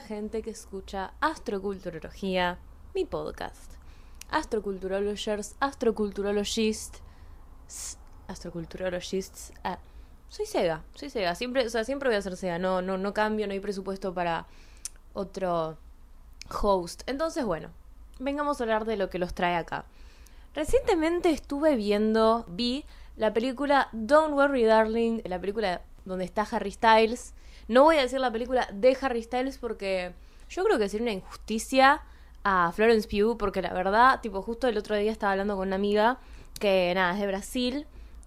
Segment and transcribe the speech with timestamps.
[0.00, 2.58] gente que escucha Astroculturología,
[2.94, 3.72] mi podcast.
[4.30, 7.00] Astroculturologers, astroculturologists,
[8.26, 9.52] astroculturologists.
[9.62, 9.78] Ah,
[10.28, 11.34] soy Sega, soy Sega.
[11.34, 12.58] Siempre, o sea, siempre voy a ser Sega.
[12.58, 14.46] No, no, no cambio, no hay presupuesto para
[15.12, 15.78] otro
[16.50, 17.02] host.
[17.06, 17.70] Entonces, bueno,
[18.18, 19.84] vengamos a hablar de lo que los trae acá.
[20.54, 22.84] Recientemente estuve viendo, vi
[23.16, 27.34] la película Don't Worry Darling, la película donde está Harry Styles.
[27.68, 30.12] No voy a decir la película de Harry Styles porque
[30.48, 32.02] yo creo que sería una injusticia
[32.44, 35.76] a Florence Pugh porque la verdad, tipo, justo el otro día estaba hablando con una
[35.76, 36.18] amiga
[36.60, 37.86] que nada, es de Brasil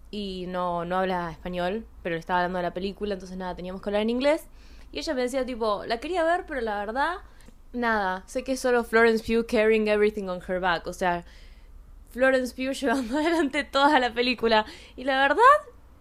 [0.10, 3.82] y no, no habla español, pero le estaba hablando de la película, entonces nada, teníamos
[3.82, 4.46] que hablar en inglés.
[4.92, 7.18] Y ella me decía, tipo, la quería ver, pero la verdad,
[7.74, 11.26] nada, sé que es solo Florence Pugh carrying everything on her back, o sea,
[12.10, 14.66] Florence Pugh llevando adelante toda la película.
[14.96, 15.44] Y la verdad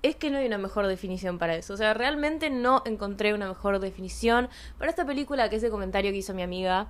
[0.02, 1.74] es que no hay una mejor definición para eso.
[1.74, 4.48] O sea, realmente no encontré una mejor definición
[4.78, 6.88] para esta película que ese comentario que hizo mi amiga.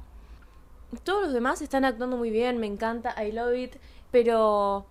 [1.03, 3.77] Todos los demás están actuando muy bien, me encanta, I love it,
[4.11, 4.86] pero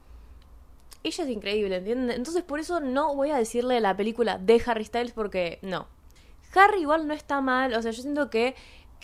[1.04, 2.12] ella es increíble, ¿entienden?
[2.12, 5.88] Entonces por eso no voy a decirle la película de Harry Styles porque no.
[6.54, 8.56] Harry igual no está mal, o sea, yo siento que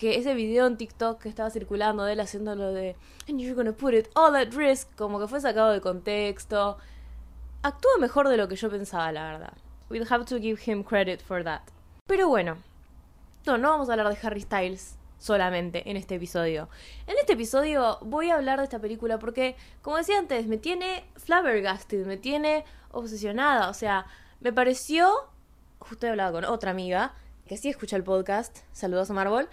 [0.02, 2.96] que ese video en TikTok que estaba circulando de él haciendo lo de
[3.30, 6.78] And you're gonna put it all at risk, como que fue sacado de contexto.
[7.64, 9.54] Actúa mejor de lo que yo pensaba, la verdad.
[9.92, 11.62] We'll have to give him credit for that.
[12.08, 12.58] Pero bueno,
[13.46, 16.70] no, no vamos a hablar de Harry Styles solamente en este episodio.
[17.06, 21.06] En este episodio voy a hablar de esta película porque, como decía antes, me tiene
[21.18, 23.70] flabbergasted, me tiene obsesionada.
[23.70, 24.08] O sea,
[24.40, 25.30] me pareció.
[25.78, 27.14] Justo he hablado con otra amiga
[27.46, 28.62] que sí escucha el podcast.
[28.72, 29.48] Saludos a Marvel.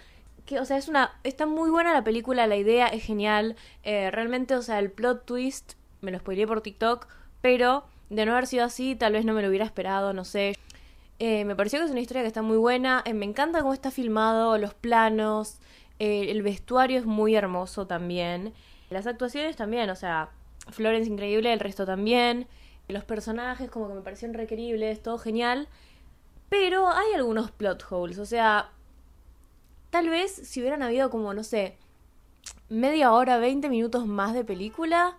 [0.46, 1.20] Que, o sea, es una.
[1.24, 3.54] Está muy buena la película, la idea es genial.
[3.82, 7.06] Eh, realmente, o sea, el plot twist me lo spoileé por TikTok,
[7.42, 10.56] pero de no haber sido así, tal vez no me lo hubiera esperado, no sé.
[11.18, 13.02] Eh, me pareció que es una historia que está muy buena.
[13.04, 15.58] Eh, me encanta cómo está filmado, los planos.
[15.98, 18.52] Eh, el vestuario es muy hermoso también.
[18.90, 20.30] Las actuaciones también, o sea,
[20.70, 22.46] Florence increíble, el resto también.
[22.88, 25.68] Los personajes como que me parecieron requeribles, todo genial.
[26.48, 28.70] Pero hay algunos plot holes, o sea,
[29.90, 31.76] tal vez si hubieran habido como, no sé,
[32.70, 35.18] media hora, 20 minutos más de película,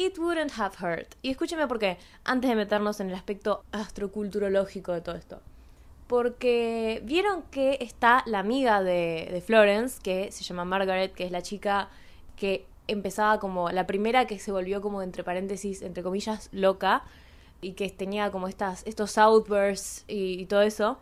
[0.00, 1.14] It wouldn't have hurt.
[1.20, 5.42] Y escúcheme por qué, antes de meternos en el aspecto astroculturológico de todo esto.
[6.06, 11.42] Porque vieron que está la amiga de, Florence, que se llama Margaret, que es la
[11.42, 11.90] chica
[12.36, 17.02] que empezaba como la primera que se volvió como entre paréntesis, entre comillas, loca
[17.60, 20.96] y que tenía como estas, estos outbursts y, y, todo eso.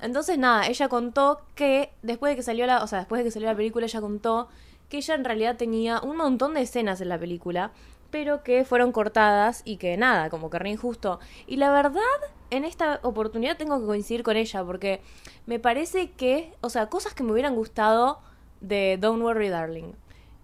[0.00, 3.30] Entonces nada, ella contó que después de que salió la, o sea, después de que
[3.32, 4.48] salió la película, ella contó
[4.88, 7.72] que ella en realidad tenía un montón de escenas en la película
[8.10, 11.20] pero que fueron cortadas y que nada, como que re injusto.
[11.46, 12.02] Y la verdad,
[12.50, 15.00] en esta oportunidad tengo que coincidir con ella, porque
[15.46, 18.20] me parece que, o sea, cosas que me hubieran gustado
[18.60, 19.92] de Don't Worry Darling.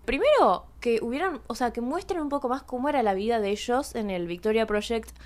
[0.04, 3.50] Primero, que hubieran, o sea, que muestren un poco más cómo era la vida de
[3.50, 5.16] ellos en el Victoria Project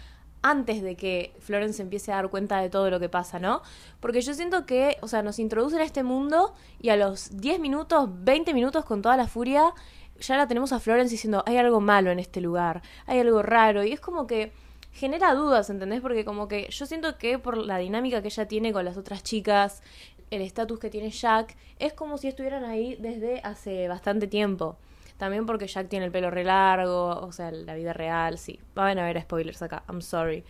[0.41, 3.63] antes de que Florence empiece a dar cuenta de todo lo que pasa, ¿no?
[3.99, 7.59] Porque yo siento que, o sea, nos introducen a este mundo y a los 10
[7.59, 9.75] minutos, 20 minutos con toda la furia,
[10.21, 13.85] ya la tenemos a Florence diciendo, hay algo malo en este lugar, hay algo raro,
[13.85, 14.53] y es como que
[14.93, 16.01] genera dudas, ¿entendés?
[16.01, 19.23] Porque como que yo siento que por la dinámica que ella tiene con las otras
[19.23, 19.83] chicas,
[20.31, 24.77] el estatus que tiene Jack, es como si estuvieran ahí desde hace bastante tiempo.
[25.17, 28.61] También porque Jack tiene el pelo re largo, o sea, la vida real, sí.
[28.75, 30.45] Van a haber spoilers acá, I'm sorry.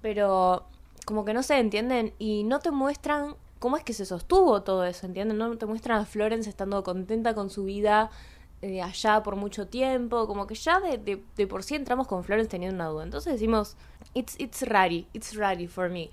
[0.00, 0.64] Pero
[1.04, 4.84] como que no se entienden y no te muestran cómo es que se sostuvo todo
[4.84, 5.38] eso, ¿entienden?
[5.38, 8.10] No te muestran a Florence estando contenta con su vida,
[8.62, 12.76] eh, allá por mucho tiempo, como que ya de, por sí entramos con Florence teniendo
[12.76, 13.04] una duda.
[13.04, 13.76] Entonces decimos,
[14.14, 16.10] it's, it's rari, it's rari for me.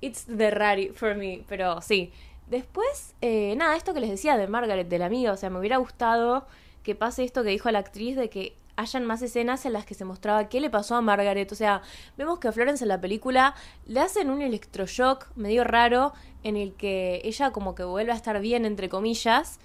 [0.00, 2.12] It's the rari for me, pero sí.
[2.48, 5.58] Después, eh, nada, esto que les decía de Margaret, de la amiga, o sea, me
[5.58, 6.46] hubiera gustado
[6.82, 9.94] que pase esto que dijo la actriz de que hayan más escenas en las que
[9.94, 11.50] se mostraba qué le pasó a Margaret.
[11.50, 11.82] O sea,
[12.16, 13.54] vemos que a Florence en la película
[13.86, 16.12] le hacen un electroshock medio raro
[16.44, 19.58] en el que ella como que vuelve a estar bien, entre comillas,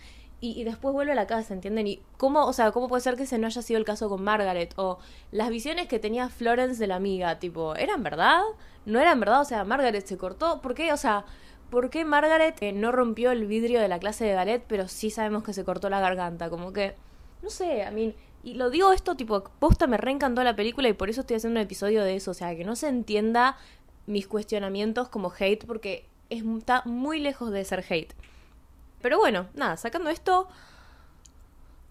[0.46, 1.88] y, después vuelve a la casa, ¿entienden?
[1.88, 4.22] Y cómo, o sea, cómo puede ser que ese no haya sido el caso con
[4.26, 5.00] Margaret o
[5.32, 8.42] las visiones que tenía Florence de la amiga, tipo, ¿eran verdad?
[8.86, 9.40] ¿No eran verdad?
[9.40, 10.92] O sea, Margaret se cortó, ¿por qué?
[10.92, 11.24] O sea,
[11.70, 15.10] ¿por qué Margaret eh, no rompió el vidrio de la clase de ballet, pero sí
[15.10, 16.50] sabemos que se cortó la garganta?
[16.50, 16.94] Como que,
[17.42, 18.14] no sé, a mí,
[18.44, 21.58] y lo digo esto, tipo, posta me reencantó la película y por eso estoy haciendo
[21.58, 23.58] un episodio de eso, o sea, que no se entienda
[24.08, 28.14] mis cuestionamientos como hate porque está muy lejos de ser hate.
[29.04, 30.48] Pero bueno, nada, sacando esto,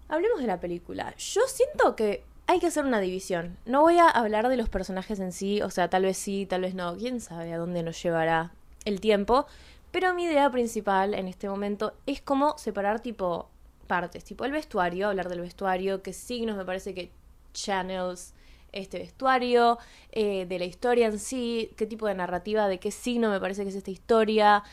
[0.09, 1.13] hablemos de la película.
[1.15, 3.55] Yo siento que hay que hacer una división.
[3.67, 6.61] No voy a hablar de los personajes en sí, o sea, tal vez sí, tal
[6.61, 8.51] vez no, quién sabe a dónde nos llevará
[8.83, 9.45] el tiempo.
[9.91, 13.47] Pero mi idea principal en este momento es cómo separar tipo
[13.85, 17.11] partes, tipo el vestuario, hablar del vestuario, qué signos me parece que
[17.53, 18.33] channels
[18.71, 19.77] este vestuario,
[20.11, 23.61] eh, de la historia en sí, qué tipo de narrativa, de qué signo me parece
[23.61, 24.63] que es esta historia,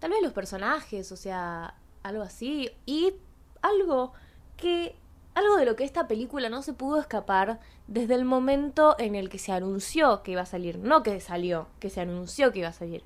[0.00, 3.14] tal vez los personajes, o sea, algo así, y
[3.62, 4.12] algo
[4.56, 4.96] que
[5.34, 9.28] algo de lo que esta película no se pudo escapar desde el momento en el
[9.28, 12.68] que se anunció que iba a salir, no que salió, que se anunció que iba
[12.68, 13.04] a salir,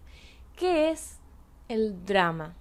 [0.56, 1.18] que es
[1.68, 2.54] el drama.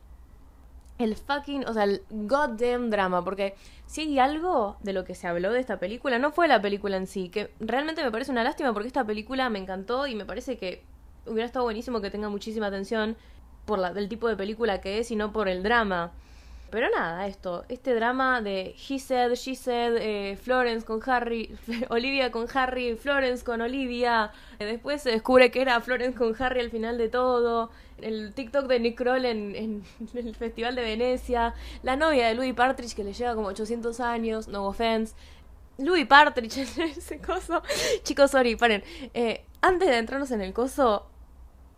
[1.00, 3.56] El fucking, o sea, el goddamn drama, porque
[3.88, 6.98] si hay algo de lo que se habló de esta película, no fue la película
[6.98, 10.26] en sí, que realmente me parece una lástima porque esta película me encantó y me
[10.26, 10.84] parece que
[11.26, 13.18] hubiera estado buenísimo que tenga muchísima atención
[13.66, 16.12] por la, del tipo de película que es y no por el drama.
[16.74, 21.56] Pero nada, esto, este drama de He Said, She Said, eh, Florence con Harry,
[21.90, 24.32] Olivia con Harry, Florence con Olivia.
[24.58, 27.70] Eh, después se descubre que era Florence con Harry al final de todo.
[28.02, 29.84] El TikTok de Nick Kroll en, en,
[30.16, 31.54] el Festival de Venecia.
[31.84, 35.14] La novia de Louis Partridge que le lleva como 800 años, no offense.
[35.78, 37.62] Louis Partridge en ese coso.
[38.02, 38.84] Chicos, sorry, paren.
[39.14, 41.06] Eh, antes de entrarnos en el coso,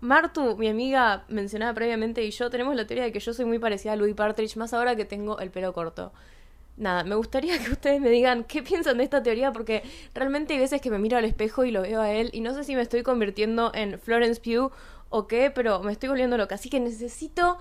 [0.05, 3.59] Martu, mi amiga mencionada previamente, y yo tenemos la teoría de que yo soy muy
[3.59, 6.13] parecida a Louis Partridge, más ahora que tengo el pelo corto.
[6.77, 10.59] Nada, me gustaría que ustedes me digan qué piensan de esta teoría, porque realmente hay
[10.59, 12.75] veces que me miro al espejo y lo veo a él, y no sé si
[12.75, 14.71] me estoy convirtiendo en Florence Pugh
[15.09, 16.55] o qué, pero me estoy volviendo loca.
[16.55, 17.57] Así que necesito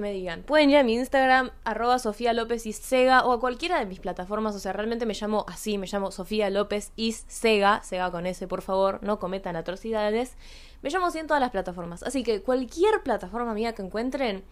[0.00, 0.42] me digan.
[0.42, 4.00] Pueden ir a mi Instagram, arroba Sofía López y Sega, o a cualquiera de mis
[4.00, 4.54] plataformas.
[4.54, 7.82] O sea, realmente me llamo así, me llamo Sofía López y Sega.
[7.82, 10.36] Sega con ese, por favor, no cometan atrocidades.
[10.82, 12.02] Me llamo así en todas las plataformas.
[12.02, 14.44] Así que cualquier plataforma mía que encuentren,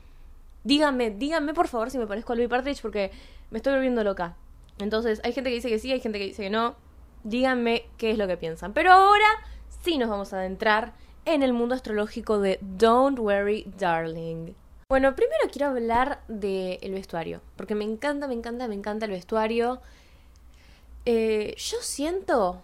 [0.65, 3.13] díganme, díganme por favor si me parezco a Louis Partridge porque
[3.51, 4.37] me estoy volviendo loca.
[4.79, 6.77] Entonces, hay gente que dice que sí, hay gente que dice que no.
[7.23, 8.73] Díganme qué es lo que piensan.
[8.73, 9.29] Pero ahora
[9.83, 10.95] sí nos vamos a adentrar
[11.25, 14.55] en el mundo astrológico de Don't Worry Darling.
[14.95, 19.81] Bueno, primero quiero hablar del vestuario, porque me encanta, me encanta, me encanta el vestuario.
[21.05, 22.63] Eh, yo siento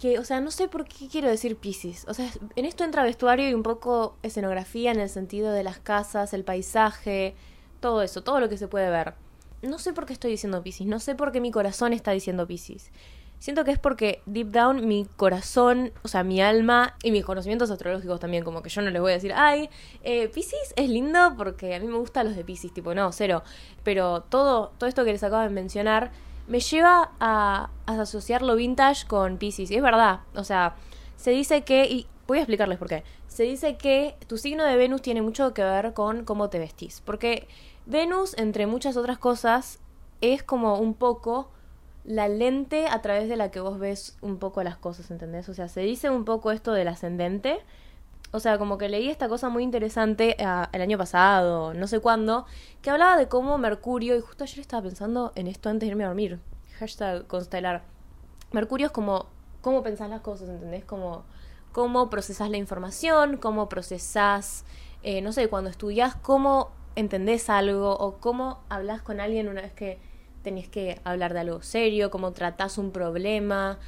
[0.00, 2.04] que, o sea, no sé por qué quiero decir Pisces.
[2.06, 5.80] O sea, en esto entra vestuario y un poco escenografía en el sentido de las
[5.80, 7.34] casas, el paisaje,
[7.80, 9.14] todo eso, todo lo que se puede ver.
[9.60, 12.46] No sé por qué estoy diciendo Pisces, no sé por qué mi corazón está diciendo
[12.46, 12.92] Pisces.
[13.40, 17.70] Siento que es porque deep down mi corazón, o sea, mi alma y mis conocimientos
[17.70, 19.70] astrológicos también, como que yo no les voy a decir, ay,
[20.02, 23.42] eh, Pisces es lindo porque a mí me gustan los de Pisces, tipo, no, cero.
[23.82, 26.10] Pero todo, todo esto que les acabo de mencionar
[26.48, 29.70] me lleva a, a asociar lo vintage con Pisces.
[29.70, 30.76] Y es verdad, o sea,
[31.16, 34.76] se dice que, y voy a explicarles por qué, se dice que tu signo de
[34.76, 37.00] Venus tiene mucho que ver con cómo te vestís.
[37.00, 37.48] Porque
[37.86, 39.78] Venus, entre muchas otras cosas,
[40.20, 41.48] es como un poco
[42.04, 45.48] la lente a través de la que vos ves un poco las cosas, ¿entendés?
[45.48, 47.60] O sea, se dice un poco esto del ascendente.
[48.32, 51.98] O sea, como que leí esta cosa muy interesante ah, el año pasado, no sé
[51.98, 52.46] cuándo,
[52.80, 56.04] que hablaba de cómo Mercurio, y justo ayer estaba pensando en esto antes de irme
[56.04, 56.38] a dormir,
[56.78, 57.82] hashtag constelar.
[58.52, 59.26] Mercurio es como
[59.62, 60.84] cómo pensás las cosas, ¿entendés?
[60.84, 61.24] Como
[61.72, 64.64] cómo procesás la información, cómo procesás,
[65.02, 69.72] eh, no sé, cuando estudias, cómo entendés algo o cómo hablas con alguien una vez
[69.72, 69.98] que
[70.42, 73.78] tenés que hablar de algo serio, cómo tratás un problema.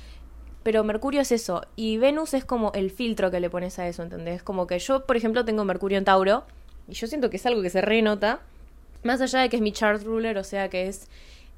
[0.62, 4.02] Pero Mercurio es eso, y Venus es como el filtro que le pones a eso,
[4.02, 4.42] ¿entendés?
[4.42, 6.44] Como que yo, por ejemplo, tengo Mercurio en Tauro,
[6.88, 8.40] y yo siento que es algo que se renota,
[9.02, 11.08] más allá de que es mi chart ruler, o sea que es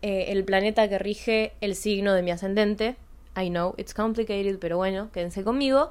[0.01, 2.97] eh, el planeta que rige el signo de mi ascendente.
[3.37, 5.91] I know, it's complicated, pero bueno, quédense conmigo.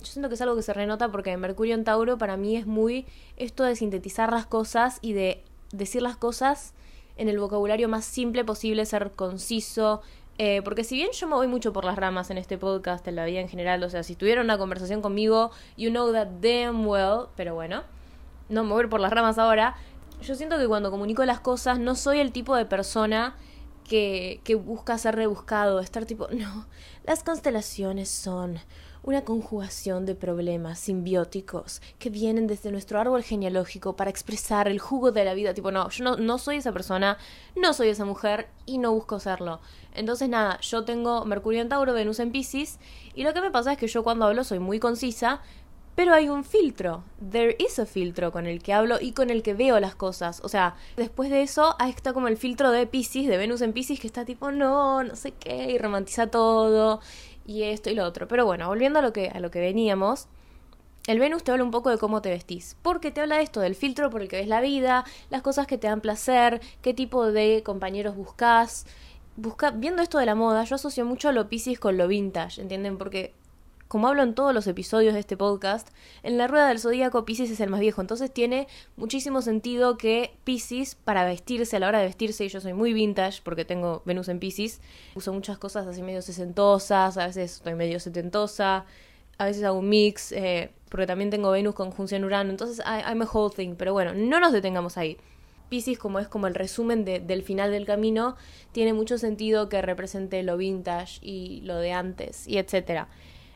[0.00, 2.66] Yo siento que es algo que se renota porque Mercurio en Tauro para mí es
[2.66, 6.74] muy esto de sintetizar las cosas y de decir las cosas
[7.16, 10.02] en el vocabulario más simple posible, ser conciso.
[10.38, 13.16] Eh, porque si bien yo me voy mucho por las ramas en este podcast, en
[13.16, 16.86] la vida en general, o sea, si tuvieron una conversación conmigo, you know that damn
[16.86, 17.82] well, pero bueno,
[18.48, 19.76] no me voy por las ramas ahora.
[20.22, 23.36] Yo siento que cuando comunico las cosas no soy el tipo de persona
[23.88, 26.66] que, que busca ser rebuscado, estar tipo, no,
[27.04, 28.58] las constelaciones son
[29.02, 35.10] una conjugación de problemas simbióticos que vienen desde nuestro árbol genealógico para expresar el jugo
[35.10, 35.54] de la vida.
[35.54, 37.18] Tipo, no, yo no, no soy esa persona,
[37.56, 39.60] no soy esa mujer y no busco serlo.
[39.94, 42.78] Entonces, nada, yo tengo Mercurio en Tauro, Venus en Pisces,
[43.14, 45.42] y lo que me pasa es que yo cuando hablo soy muy concisa,
[45.94, 47.04] pero hay un filtro.
[47.30, 50.40] There is a filtro con el que hablo y con el que veo las cosas.
[50.42, 53.74] O sea, después de eso, ahí está como el filtro de Pisces, de Venus en
[53.74, 57.00] Pisces, que está tipo, no, no sé qué, y romantiza todo
[57.46, 58.28] y esto y lo otro.
[58.28, 60.28] Pero bueno, volviendo a lo que, a lo que veníamos.
[61.06, 63.60] El Venus te habla un poco de cómo te vestís, porque te habla de esto,
[63.60, 66.94] del filtro por el que ves la vida, las cosas que te dan placer, qué
[66.94, 68.86] tipo de compañeros buscas.
[69.34, 72.98] Busca, viendo esto de la moda, yo asocio mucho lo Pisces con lo vintage, ¿entienden?
[72.98, 73.34] Porque
[73.92, 75.90] como hablo en todos los episodios de este podcast,
[76.22, 80.34] en la rueda del zodíaco Pisces es el más viejo, entonces tiene muchísimo sentido que
[80.44, 84.00] Pisces, para vestirse, a la hora de vestirse, y yo soy muy vintage porque tengo
[84.06, 84.80] Venus en Pisces,
[85.14, 88.86] uso muchas cosas así medio sesentosas, a veces estoy medio setentosa,
[89.36, 93.28] a veces hago un mix, eh, porque también tengo Venus conjunción Urano, entonces I'm a
[93.30, 95.18] whole thing, pero bueno, no nos detengamos ahí.
[95.68, 98.36] Pisces, como es como el resumen del final del camino,
[98.72, 103.08] tiene mucho sentido que represente lo vintage y lo de antes, y etcétera.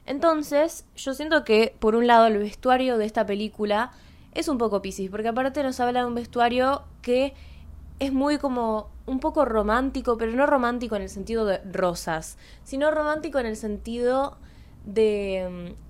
[0.07, 3.93] Entonces, yo siento que, por un lado, el vestuario de esta película
[4.35, 7.35] es un poco Pisces, porque aparte nos habla de un vestuario que
[7.99, 12.91] es muy como un poco romántico, pero no romántico en el sentido de rosas, sino
[12.91, 14.37] romántico en el sentido
[14.85, 15.86] de mm,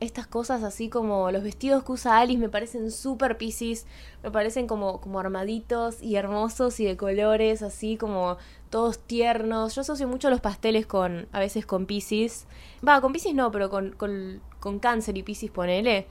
[0.00, 3.86] estas cosas así como los vestidos que usa Alice me parecen súper piscis,
[4.22, 8.38] me parecen como, como armaditos y hermosos y de colores así como
[8.70, 9.74] todos tiernos.
[9.74, 12.46] Yo asocio mucho los pasteles con, a veces con piscis.
[12.86, 16.06] Va, con piscis no, pero con, con, con cáncer y piscis ponele.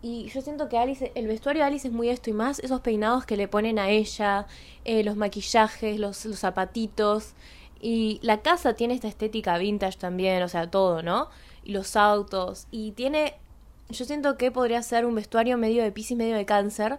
[0.00, 2.80] Y yo siento que Alice, el vestuario de Alice es muy esto y más esos
[2.80, 4.46] peinados que le ponen a ella,
[4.84, 7.34] eh, los maquillajes, los, los zapatitos.
[7.80, 11.28] Y la casa tiene esta estética vintage también, o sea, todo, ¿no?
[11.66, 12.66] Los autos.
[12.70, 13.34] Y tiene.
[13.88, 16.98] Yo siento que podría ser un vestuario medio de Pisces, medio de cáncer.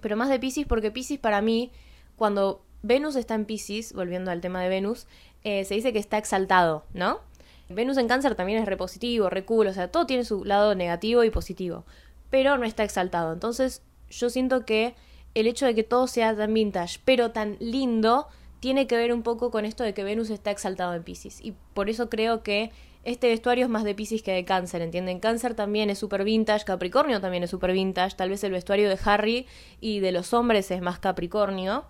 [0.00, 1.70] Pero más de Pisces porque Pisces para mí,
[2.16, 5.06] cuando Venus está en Pisces, volviendo al tema de Venus,
[5.44, 7.20] eh, se dice que está exaltado, ¿no?
[7.68, 11.30] Venus en cáncer también es repositivo, reculo, o sea, todo tiene su lado negativo y
[11.30, 11.84] positivo.
[12.30, 13.32] Pero no está exaltado.
[13.32, 14.94] Entonces, yo siento que
[15.34, 18.28] el hecho de que todo sea tan vintage, pero tan lindo,
[18.60, 21.40] tiene que ver un poco con esto de que Venus está exaltado en Pisces.
[21.40, 22.70] Y por eso creo que
[23.04, 25.18] este vestuario es más de Pisces que de Cáncer, ¿entienden?
[25.18, 28.98] Cáncer también es super vintage, Capricornio también es super vintage, tal vez el vestuario de
[29.04, 29.46] Harry
[29.80, 31.84] y de los hombres es más Capricornio.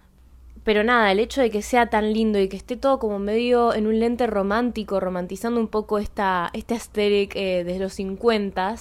[0.65, 3.75] Pero nada, el hecho de que sea tan lindo y que esté todo como medio
[3.75, 8.77] en un lente romántico, romantizando un poco esta, este aesthetic eh, de los 50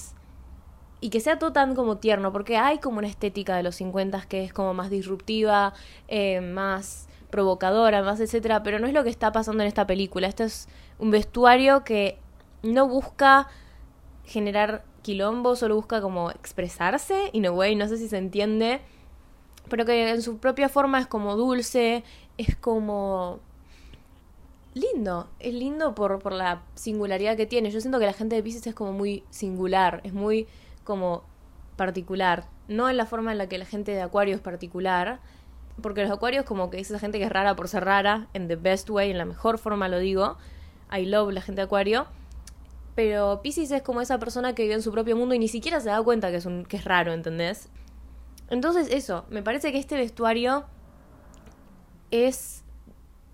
[1.01, 4.21] y que sea todo tan como tierno, porque hay como una estética de los 50
[4.29, 5.73] que es como más disruptiva,
[6.07, 10.27] eh, más provocadora, más etcétera, pero no es lo que está pasando en esta película.
[10.27, 10.67] Este es
[10.99, 12.19] un vestuario que
[12.63, 13.47] no busca
[14.25, 18.81] generar quilombo, solo busca como expresarse, y no way, no sé si se entiende,
[19.69, 22.03] pero que en su propia forma es como dulce,
[22.37, 23.39] es como
[24.73, 27.71] lindo, es lindo por, por la singularidad que tiene.
[27.71, 30.47] Yo siento que la gente de Pisces es como muy singular, es muy
[30.83, 31.23] como
[31.75, 35.19] particular, no en la forma en la que la gente de Acuario es particular,
[35.81, 38.47] porque los Acuarios como que es esa gente que es rara por ser rara, en
[38.47, 40.37] the best way, en la mejor forma lo digo,
[40.91, 42.07] I love la gente de Acuario,
[42.95, 45.79] pero Pisces es como esa persona que vive en su propio mundo y ni siquiera
[45.79, 47.69] se da cuenta que es, un, que es raro, ¿entendés?
[48.49, 50.65] Entonces eso, me parece que este vestuario
[52.11, 52.63] es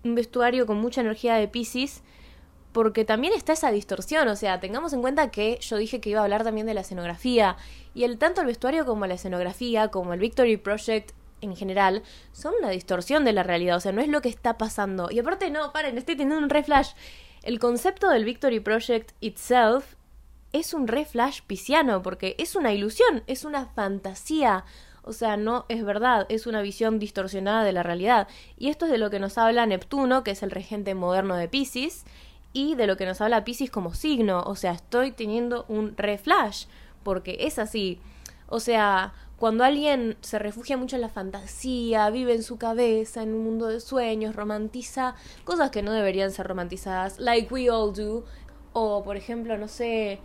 [0.04, 2.02] un vestuario con mucha energía de Pisces
[2.72, 6.20] porque también está esa distorsión, o sea, tengamos en cuenta que yo dije que iba
[6.20, 7.56] a hablar también de la escenografía
[7.94, 12.54] y el tanto el vestuario como la escenografía, como el Victory Project en general, son
[12.58, 15.08] una distorsión de la realidad, o sea, no es lo que está pasando.
[15.10, 16.90] Y aparte, no, paren, estoy teniendo un reflash.
[17.42, 19.94] El concepto del Victory Project itself
[20.52, 24.64] es un reflash pisciano, porque es una ilusión, es una fantasía.
[25.02, 28.28] O sea, no es verdad, es una visión distorsionada de la realidad.
[28.56, 31.48] Y esto es de lo que nos habla Neptuno, que es el regente moderno de
[31.48, 32.04] Pisces,
[32.52, 34.42] y de lo que nos habla Pisces como signo.
[34.42, 36.66] O sea, estoy teniendo un reflash,
[37.02, 38.00] porque es así.
[38.48, 43.34] O sea, cuando alguien se refugia mucho en la fantasía, vive en su cabeza, en
[43.34, 45.14] un mundo de sueños, romantiza
[45.44, 48.24] cosas que no deberían ser romantizadas, like we all do,
[48.72, 50.18] o por ejemplo, no sé,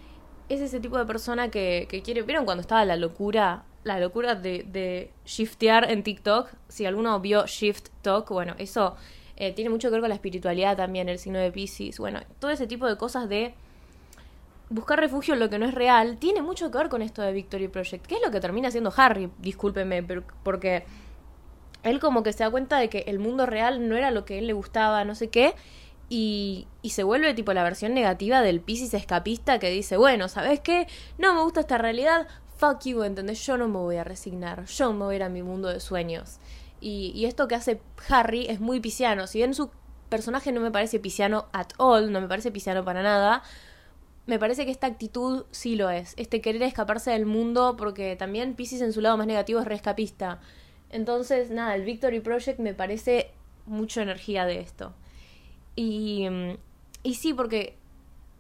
[0.50, 3.66] es ese tipo de persona que, que quiere, ¿vieron cuando estaba la locura?
[3.84, 8.96] La locura de, de shiftear en TikTok, si alguno vio Shift Talk, bueno, eso
[9.36, 12.50] eh, tiene mucho que ver con la espiritualidad también, el signo de Pisces, bueno, todo
[12.50, 13.54] ese tipo de cosas de
[14.74, 17.32] buscar refugio en lo que no es real tiene mucho que ver con esto de
[17.32, 18.08] Victory Project.
[18.08, 19.30] ¿Qué es lo que termina haciendo Harry?
[19.38, 20.84] Discúlpeme, pero porque
[21.84, 24.40] él como que se da cuenta de que el mundo real no era lo que
[24.40, 25.54] él le gustaba, no sé qué,
[26.10, 30.60] y, y se vuelve tipo la versión negativa del Pisces escapista que dice, bueno, ¿sabes
[30.60, 30.88] qué?
[31.20, 32.28] No me gusta esta realidad,
[32.58, 33.46] fuck you, ¿entendés?
[33.46, 35.80] Yo no me voy a resignar, yo me voy a ir a mi mundo de
[35.80, 36.40] sueños.
[36.82, 39.70] Y, y esto que hace Harry es muy pisciano, si bien su
[40.10, 43.44] personaje no me parece pisciano at all, no me parece pisciano para nada,
[44.26, 46.14] me parece que esta actitud sí lo es.
[46.18, 50.40] Este querer escaparse del mundo, porque también Pisces en su lado más negativo es rescapista.
[50.90, 53.32] Entonces, nada, el Victory Project me parece
[53.66, 54.94] mucha energía de esto.
[55.76, 56.28] Y,
[57.04, 57.76] y sí, porque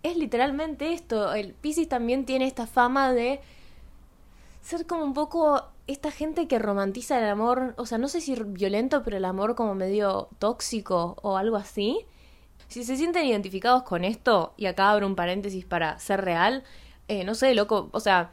[0.04, 1.34] es literalmente esto.
[1.34, 3.42] El Pisces también tiene esta fama de
[4.62, 8.36] ser como un poco esta gente que romantiza el amor, o sea, no sé si
[8.36, 12.06] violento, pero el amor como medio tóxico o algo así
[12.74, 16.64] Si se sienten identificados con esto, y acá abro un paréntesis para ser real,
[17.08, 18.32] eh, no sé, loco, o sea,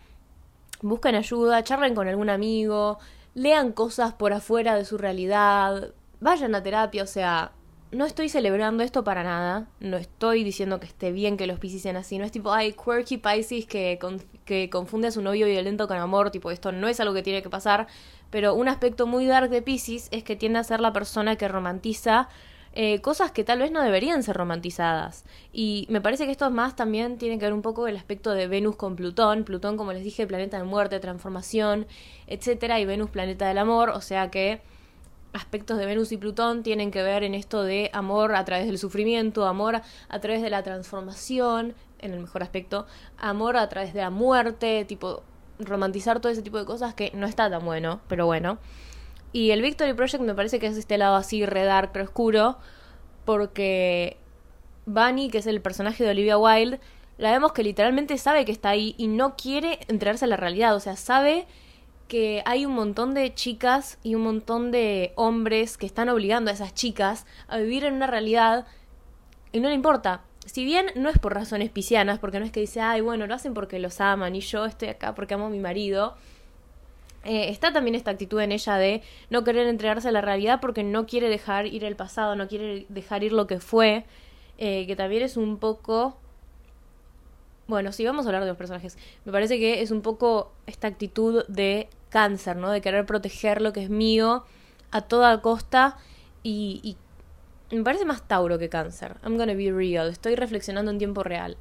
[0.80, 2.98] busquen ayuda, charlen con algún amigo,
[3.34, 7.52] lean cosas por afuera de su realidad, vayan a terapia, o sea,
[7.92, 11.82] no estoy celebrando esto para nada, no estoy diciendo que esté bien que los Pisces
[11.82, 13.98] sean así, no es tipo, ay, quirky Pisces que,
[14.46, 17.42] que confunde a su novio violento con amor, tipo, esto no es algo que tiene
[17.42, 17.88] que pasar,
[18.30, 21.46] pero un aspecto muy dark de Pisces es que tiende a ser la persona que
[21.46, 22.30] romantiza
[22.72, 25.24] eh, cosas que tal vez no deberían ser romantizadas.
[25.52, 28.46] Y me parece que esto más también tiene que ver un poco el aspecto de
[28.46, 29.44] Venus con Plutón.
[29.44, 31.86] Plutón, como les dije, planeta de muerte, transformación,
[32.26, 34.60] etcétera, y Venus, planeta del amor, o sea que
[35.32, 38.78] aspectos de Venus y Plutón tienen que ver en esto de amor a través del
[38.78, 42.86] sufrimiento, amor a través de la transformación, en el mejor aspecto,
[43.18, 45.22] amor a través de la muerte, tipo
[45.58, 48.58] romantizar todo ese tipo de cosas que no está tan bueno, pero bueno.
[49.32, 52.58] Y el Victory Project me parece que es este lado así re dark, re oscuro,
[53.24, 54.16] porque
[54.86, 56.80] Bunny, que es el personaje de Olivia Wilde,
[57.18, 60.74] la vemos que literalmente sabe que está ahí y no quiere enterarse a la realidad,
[60.74, 61.46] o sea, sabe
[62.08, 66.54] que hay un montón de chicas y un montón de hombres que están obligando a
[66.54, 68.66] esas chicas a vivir en una realidad
[69.52, 70.22] y no le importa.
[70.44, 73.34] Si bien no es por razones piscianas, porque no es que dice, ay, bueno, lo
[73.34, 76.16] hacen porque los aman y yo estoy acá porque amo a mi marido,
[77.24, 80.82] eh, está también esta actitud en ella de no querer entregarse a la realidad porque
[80.82, 84.04] no quiere dejar ir el pasado, no quiere dejar ir lo que fue,
[84.58, 86.16] eh, que también es un poco
[87.70, 88.98] bueno, sí, vamos a hablar de los personajes.
[89.24, 92.68] Me parece que es un poco esta actitud de cáncer, ¿no?
[92.70, 94.44] De querer proteger lo que es mío
[94.90, 95.96] a toda costa
[96.42, 96.96] y,
[97.70, 99.18] me parece más Tauro que cáncer.
[99.22, 100.08] I'm gonna be real.
[100.08, 101.56] Estoy reflexionando en tiempo real.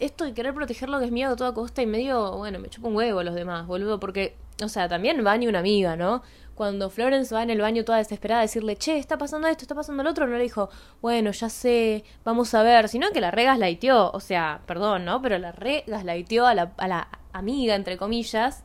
[0.00, 2.68] Esto de querer proteger lo que es mío a toda costa y medio, bueno, me
[2.68, 5.96] chupo un huevo a los demás, boludo, porque, o sea, también va ni una amiga,
[5.96, 6.22] ¿no?
[6.58, 9.76] cuando Florence va en el baño toda desesperada a decirle, che, está pasando esto, está
[9.76, 13.30] pasando el otro, no le dijo, bueno, ya sé, vamos a ver, sino que la
[13.30, 15.22] regas laiteó, o sea, perdón, ¿no?
[15.22, 18.64] Pero la regas laiteó a la, a la amiga, entre comillas,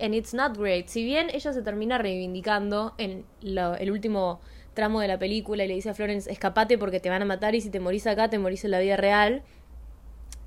[0.00, 0.88] and it's not great.
[0.88, 4.40] Si bien ella se termina reivindicando en el último
[4.74, 7.54] tramo de la película y le dice a Florence, escapate porque te van a matar
[7.54, 9.44] y si te morís acá, te morís en la vida real,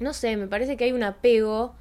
[0.02, 1.74] no sé, me parece que hay un apego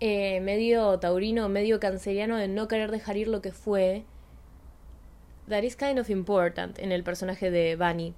[0.00, 4.04] eh, medio taurino, medio canceriano de no querer dejar ir lo que fue.
[5.48, 8.14] That is kind of important en el personaje de Bunny.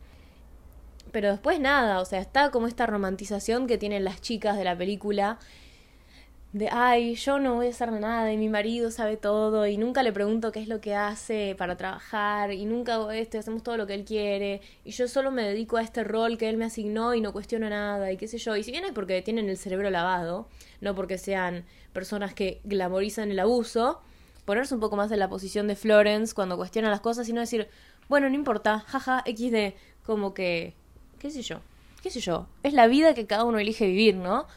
[1.13, 4.77] Pero después nada, o sea, está como esta romantización que tienen las chicas de la
[4.77, 5.39] película
[6.53, 10.03] de, ay, yo no voy a hacer nada y mi marido sabe todo y nunca
[10.03, 13.63] le pregunto qué es lo que hace para trabajar y nunca hago esto y hacemos
[13.63, 16.57] todo lo que él quiere y yo solo me dedico a este rol que él
[16.57, 18.57] me asignó y no cuestiono nada y qué sé yo.
[18.57, 20.49] Y si bien es porque tienen el cerebro lavado,
[20.81, 24.01] no porque sean personas que glamorizan el abuso,
[24.45, 27.41] ponerse un poco más en la posición de Florence cuando cuestiona las cosas y no
[27.41, 27.69] decir,
[28.09, 30.75] bueno, no importa, jaja, XD, como que,
[31.21, 31.61] qué sé yo,
[32.03, 34.49] qué sé yo, es la vida que cada uno elige vivir, ¿no?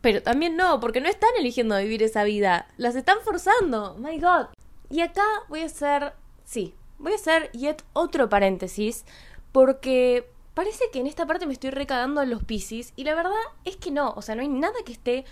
[0.00, 2.68] Pero también no, porque no están eligiendo vivir esa vida.
[2.76, 3.96] Las están forzando.
[3.98, 4.46] My God.
[4.90, 6.14] Y acá voy a hacer.
[6.44, 9.04] Sí, voy a hacer yet otro paréntesis.
[9.50, 12.92] Porque parece que en esta parte me estoy recagando en los Pisces.
[12.94, 13.32] Y la verdad
[13.64, 14.12] es que no.
[14.16, 15.24] O sea, no hay nada que esté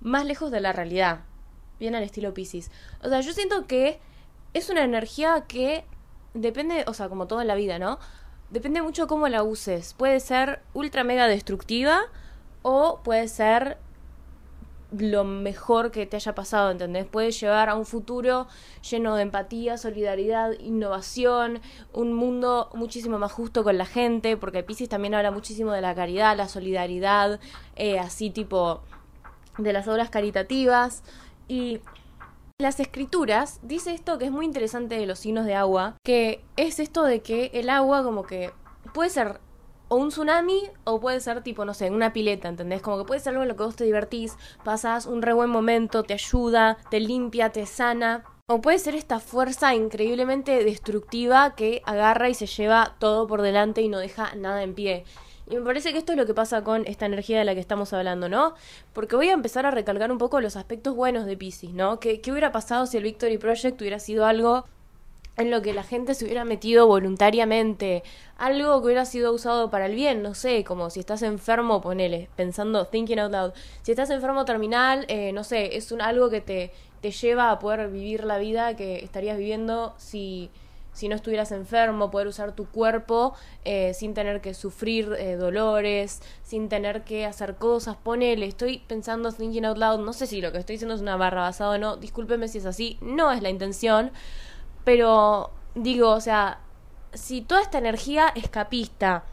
[0.00, 1.20] más lejos de la realidad.
[1.78, 2.70] Bien al estilo Pisces.
[3.02, 4.00] O sea, yo siento que
[4.54, 5.84] es una energía que
[6.32, 6.84] depende.
[6.86, 7.98] O sea, como todo en la vida, ¿no?
[8.48, 9.92] Depende mucho cómo la uses.
[9.92, 12.00] Puede ser ultra mega destructiva.
[12.62, 13.76] O puede ser
[14.98, 17.06] lo mejor que te haya pasado, ¿entendés?
[17.06, 18.46] Puedes llevar a un futuro
[18.88, 21.60] lleno de empatía, solidaridad, innovación,
[21.92, 25.94] un mundo muchísimo más justo con la gente, porque Pisces también habla muchísimo de la
[25.94, 27.40] caridad, la solidaridad,
[27.76, 28.82] eh, así tipo
[29.58, 31.02] de las obras caritativas.
[31.48, 31.80] Y
[32.58, 36.78] las escrituras dice esto que es muy interesante de los signos de agua, que es
[36.78, 38.52] esto de que el agua como que
[38.92, 39.40] puede ser
[39.94, 42.82] o un tsunami o puede ser tipo, no sé, una pileta, ¿entendés?
[42.82, 45.50] Como que puede ser algo en lo que vos te divertís, pasás un re buen
[45.50, 48.24] momento, te ayuda, te limpia, te sana.
[48.48, 53.82] O puede ser esta fuerza increíblemente destructiva que agarra y se lleva todo por delante
[53.82, 55.04] y no deja nada en pie.
[55.48, 57.60] Y me parece que esto es lo que pasa con esta energía de la que
[57.60, 58.54] estamos hablando, ¿no?
[58.94, 62.00] Porque voy a empezar a recalcar un poco los aspectos buenos de Pisces, ¿no?
[62.00, 64.64] ¿Qué, qué hubiera pasado si el Victory Project hubiera sido algo
[65.36, 68.02] en lo que la gente se hubiera metido voluntariamente,
[68.36, 72.28] algo que hubiera sido usado para el bien, no sé, como si estás enfermo, ponele,
[72.36, 76.40] pensando, thinking out loud, si estás enfermo terminal, eh, no sé, es un, algo que
[76.40, 80.50] te, te lleva a poder vivir la vida que estarías viviendo si,
[80.92, 86.22] si no estuvieras enfermo, poder usar tu cuerpo eh, sin tener que sufrir eh, dolores,
[86.44, 90.52] sin tener que hacer cosas, ponele, estoy pensando thinking out loud, no sé si lo
[90.52, 93.42] que estoy diciendo es una barra basada o no, discúlpeme si es así, no es
[93.42, 94.12] la intención,
[94.84, 96.60] pero digo, o sea,
[97.12, 99.24] si toda esta energía escapista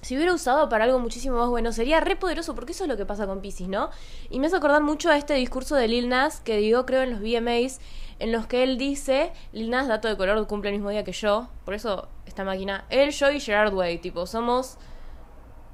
[0.00, 2.96] si hubiera usado para algo muchísimo más bueno, sería re poderoso, porque eso es lo
[2.96, 3.90] que pasa con Pisces, ¿no?
[4.30, 7.10] Y me hace acordar mucho a este discurso de Lil Nas que dio, creo, en
[7.10, 7.80] los VMAs,
[8.20, 11.12] en los que él dice, Lil Nas, dato de color, cumple el mismo día que
[11.12, 14.78] yo, por eso esta máquina, él, yo y Gerard Way, tipo, somos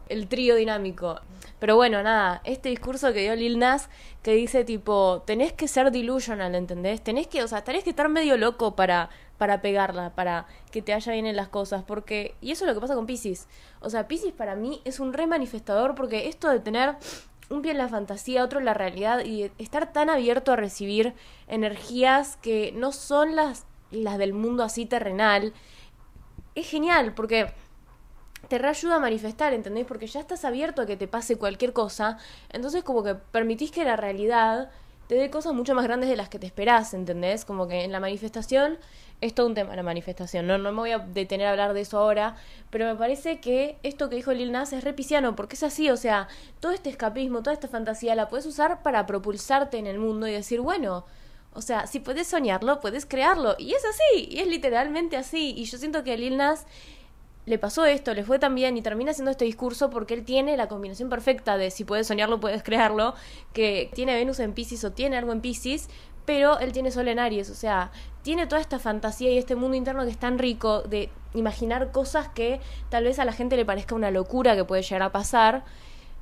[0.08, 1.20] el trío dinámico.
[1.64, 3.88] Pero bueno, nada, este discurso que dio Lil Nas
[4.22, 7.02] que dice tipo, tenés que ser delusional, ¿entendés?
[7.02, 10.92] Tenés que, o sea, tenés que estar medio loco para para pegarla, para que te
[10.92, 13.48] haya bien en las cosas, porque y eso es lo que pasa con Pisces.
[13.80, 16.96] O sea, Pisces para mí es un re manifestador porque esto de tener
[17.48, 21.14] un pie en la fantasía, otro en la realidad y estar tan abierto a recibir
[21.48, 25.54] energías que no son las las del mundo así terrenal
[26.54, 27.54] es genial porque
[28.48, 29.86] te reayuda a manifestar, ¿entendés?
[29.86, 32.18] Porque ya estás abierto a que te pase cualquier cosa,
[32.50, 34.70] entonces como que permitís que la realidad
[35.08, 37.44] te dé cosas mucho más grandes de las que te esperás, ¿entendés?
[37.44, 38.78] Como que en la manifestación
[39.20, 41.80] es todo un tema la manifestación, no, no me voy a detener a hablar de
[41.80, 42.36] eso ahora,
[42.70, 45.96] pero me parece que esto que dijo Lil Nas es repiciano, porque es así, o
[45.96, 46.28] sea,
[46.60, 50.32] todo este escapismo, toda esta fantasía la puedes usar para propulsarte en el mundo y
[50.32, 51.06] decir, bueno,
[51.54, 55.64] o sea, si puedes soñarlo, puedes crearlo, y es así, y es literalmente así, y
[55.64, 56.66] yo siento que Lil Nas
[57.46, 60.56] le pasó esto, le fue tan bien y termina haciendo este discurso porque él tiene
[60.56, 63.14] la combinación perfecta de si puedes soñarlo, puedes crearlo,
[63.52, 65.88] que tiene Venus en Pisces o tiene algo en Pisces,
[66.24, 67.90] pero él tiene Sol en Aries, o sea,
[68.22, 72.28] tiene toda esta fantasía y este mundo interno que es tan rico de imaginar cosas
[72.28, 75.64] que tal vez a la gente le parezca una locura que puede llegar a pasar,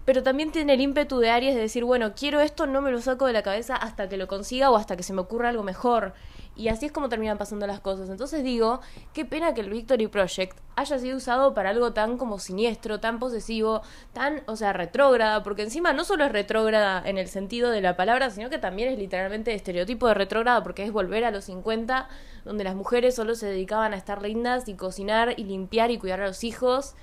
[0.04, 3.00] pero también tiene el ímpetu de Aries de decir, bueno, quiero esto, no me lo
[3.00, 5.62] saco de la cabeza hasta que lo consiga o hasta que se me ocurra algo
[5.62, 6.14] mejor.
[6.54, 8.10] Y así es como terminan pasando las cosas.
[8.10, 8.80] Entonces digo,
[9.14, 13.18] qué pena que el Victory Project haya sido usado para algo tan como siniestro, tan
[13.18, 17.80] posesivo, tan, o sea, retrógrada, porque encima no solo es retrógrada en el sentido de
[17.80, 21.44] la palabra, sino que también es literalmente estereotipo de retrógrada, porque es volver a los
[21.44, 22.08] 50,
[22.44, 26.20] donde las mujeres solo se dedicaban a estar lindas y cocinar y limpiar y cuidar
[26.20, 26.94] a los hijos.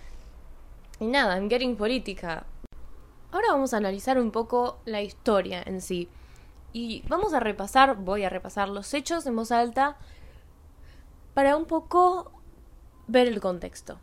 [1.00, 2.46] Y nada, I'm getting política.
[3.32, 6.10] Ahora vamos a analizar un poco la historia en sí.
[6.72, 9.98] Y vamos a repasar, voy a repasar los hechos en voz alta
[11.34, 12.32] para un poco
[13.08, 14.00] ver el contexto.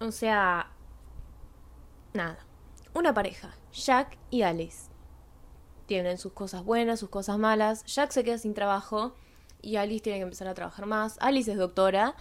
[0.00, 0.70] O sea,
[2.14, 2.38] nada.
[2.94, 4.90] Una pareja, Jack y Alice.
[5.86, 7.84] Tienen sus cosas buenas, sus cosas malas.
[7.84, 9.14] Jack se queda sin trabajo
[9.62, 11.16] y Alice tiene que empezar a trabajar más.
[11.20, 12.14] Alice es doctora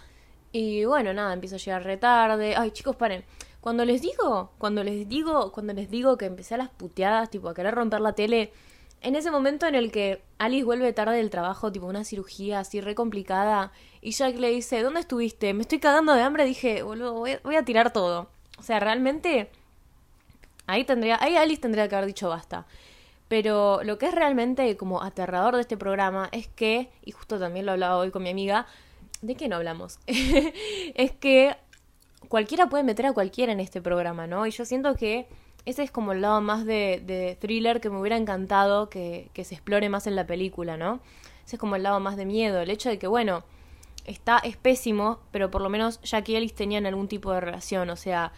[0.51, 2.55] y bueno, nada, empieza a llegar retarde.
[2.55, 3.25] Ay, chicos, paren.
[3.61, 7.49] Cuando les digo, cuando les digo, cuando les digo que empecé a las puteadas, tipo
[7.49, 8.53] a querer romper la tele,
[9.01, 12.81] en ese momento en el que Alice vuelve tarde del trabajo, tipo una cirugía así
[12.81, 15.53] re complicada, y Jack le dice, ¿dónde estuviste?
[15.53, 18.29] Me estoy cagando de hambre, dije, boludo, voy, a tirar todo.
[18.57, 19.49] O sea, realmente,
[20.65, 22.65] ahí tendría, ahí Alice tendría que haber dicho basta.
[23.27, 27.65] Pero lo que es realmente como aterrador de este programa es que, y justo también
[27.65, 28.65] lo hablaba hoy con mi amiga,
[29.21, 29.99] ¿de qué no hablamos?
[30.07, 31.55] es que
[32.29, 34.47] cualquiera puede meter a cualquiera en este programa, ¿no?
[34.47, 35.27] Y yo siento que
[35.67, 39.89] ese es como el lado más de, thriller que me hubiera encantado que, se explore
[39.89, 41.01] más en la película, ¿no?
[41.45, 43.43] Ese es como el lado más de miedo, el hecho de que, bueno,
[44.05, 47.89] está, es pésimo, pero por lo menos Jack y Alice tenían algún tipo de relación,
[47.89, 48.31] o sea,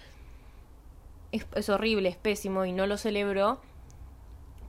[1.31, 3.61] es, horrible, es pésimo y no lo celebro,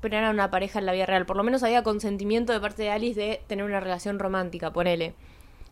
[0.02, 2.82] pero era una pareja en la vida real, por lo menos había consentimiento de parte
[2.82, 5.14] de Alice de tener una relación romántica, ponele.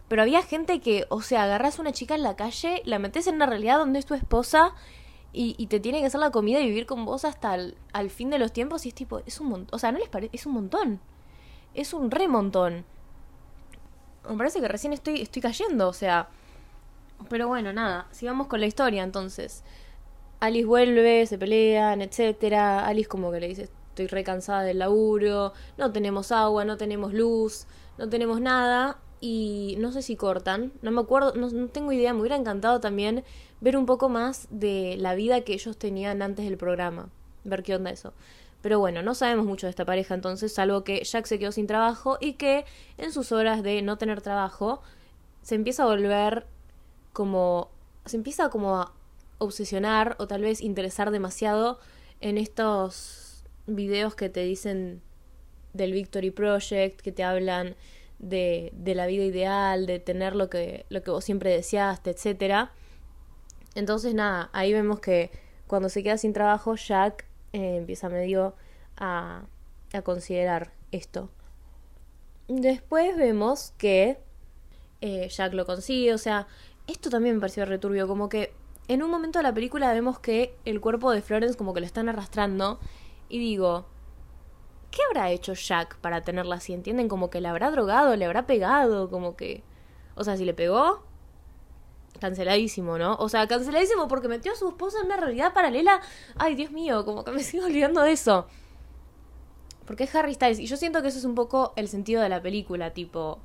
[0.08, 3.26] Pero había gente que, o sea, agarras a una chica en la calle, la metes
[3.26, 4.74] en una realidad donde es tu esposa
[5.32, 8.30] y, te tiene que hacer la comida y vivir con vos hasta el al fin
[8.30, 10.46] de los tiempos y es tipo, es un montón, o sea, no les parece, es
[10.46, 11.00] un montón,
[11.74, 12.84] es un remontón.
[14.28, 16.28] Me parece que recién estoy, estoy cayendo, o sea,
[17.28, 19.64] pero bueno, nada, sigamos con la historia entonces.
[20.40, 22.86] Alice vuelve, se pelean, etcétera.
[22.86, 27.12] Alice como que le dice, estoy re cansada del laburo, no tenemos agua, no tenemos
[27.12, 27.66] luz,
[27.98, 32.20] no tenemos nada y no sé si cortan, no me acuerdo, no, tengo idea, me
[32.20, 33.24] hubiera encantado también
[33.60, 37.08] ver un poco más de la vida que ellos tenían antes del programa,
[37.44, 38.12] ver qué onda eso.
[38.62, 41.66] Pero bueno, no sabemos mucho de esta pareja entonces, salvo que Jack se quedó sin
[41.66, 42.64] trabajo y que
[42.96, 44.82] en sus horas de no tener trabajo
[45.42, 46.46] se empieza a volver
[47.12, 47.70] como
[48.04, 48.92] se empieza como a
[49.38, 51.78] obsesionar o tal vez interesar demasiado
[52.20, 55.02] en estos videos que te dicen
[55.72, 57.76] del Victory Project, que te hablan
[58.18, 62.72] de, de la vida ideal, de tener lo que, lo que vos siempre deseaste, etcétera.
[63.74, 65.30] Entonces, nada, ahí vemos que
[65.66, 68.54] cuando se queda sin trabajo, Jack eh, empieza medio
[68.96, 69.44] a,
[69.92, 71.30] a considerar esto.
[72.48, 74.18] Después vemos que
[75.00, 76.46] eh, Jack lo consigue, o sea,
[76.86, 78.52] esto también me pareció returbio, como que
[78.88, 81.86] en un momento de la película vemos que el cuerpo de Florence como que lo
[81.86, 82.80] están arrastrando
[83.28, 83.86] y digo,
[84.90, 86.72] ¿qué habrá hecho Jack para tenerla así?
[86.72, 87.08] ¿Entienden?
[87.08, 89.62] Como que le habrá drogado, le habrá pegado, como que...
[90.14, 91.02] O sea, si le pegó,
[92.18, 93.14] canceladísimo, ¿no?
[93.16, 96.00] O sea, canceladísimo porque metió a su esposa en una realidad paralela.
[96.36, 98.46] Ay, Dios mío, como que me sigo olvidando de eso.
[99.86, 100.58] Porque es Harry Styles.
[100.58, 103.38] Y yo siento que eso es un poco el sentido de la película, tipo.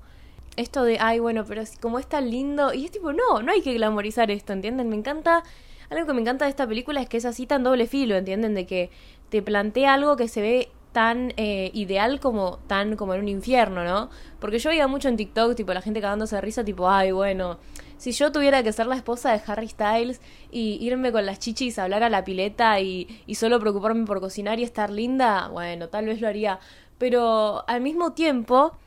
[0.56, 2.74] Esto de, ay, bueno, pero como es tan lindo.
[2.74, 4.90] Y es tipo, no, no hay que glamorizar esto, ¿entienden?
[4.90, 5.44] Me encanta.
[5.90, 8.56] Algo que me encanta de esta película es que es así tan doble filo, ¿entienden?
[8.56, 8.90] De que
[9.30, 13.84] te plantea algo que se ve tan eh, ideal como tan como en un infierno,
[13.84, 14.10] ¿no?
[14.40, 17.58] Porque yo veía mucho en TikTok, tipo, la gente cagándose de risa, tipo, ay, bueno,
[17.98, 21.80] si yo tuviera que ser la esposa de Harry Styles y irme con las chichis
[21.80, 25.90] a hablar a la pileta y, y solo preocuparme por cocinar y estar linda, bueno,
[25.90, 26.60] tal vez lo haría.
[26.98, 28.78] Pero al mismo tiempo,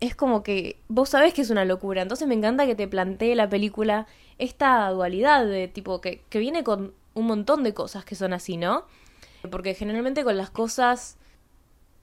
[0.00, 2.02] es como que vos sabés que es una locura.
[2.02, 4.06] Entonces me encanta que te plantee la película
[4.38, 8.56] esta dualidad de tipo que, que viene con un montón de cosas que son así,
[8.56, 8.84] ¿no?
[9.50, 11.16] Porque generalmente con las cosas,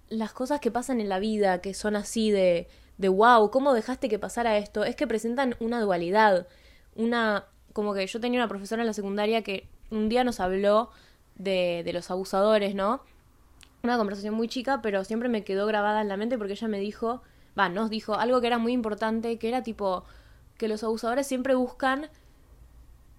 [0.10, 4.10] las cosas que pasan en la vida, que son así de, de wow, ¿cómo dejaste
[4.10, 4.84] que pasara esto?
[4.84, 6.47] Es que presentan una dualidad,
[6.95, 10.91] una, como que yo tenía una profesora en la secundaria que un día nos habló
[11.36, 13.02] de, de los abusadores, ¿no?
[13.84, 16.80] Una conversación muy chica, pero siempre me quedó grabada en la mente porque ella me
[16.80, 17.21] dijo,
[17.58, 20.04] va, nos dijo algo que era muy importante, que era tipo
[20.58, 22.10] que los abusadores siempre buscan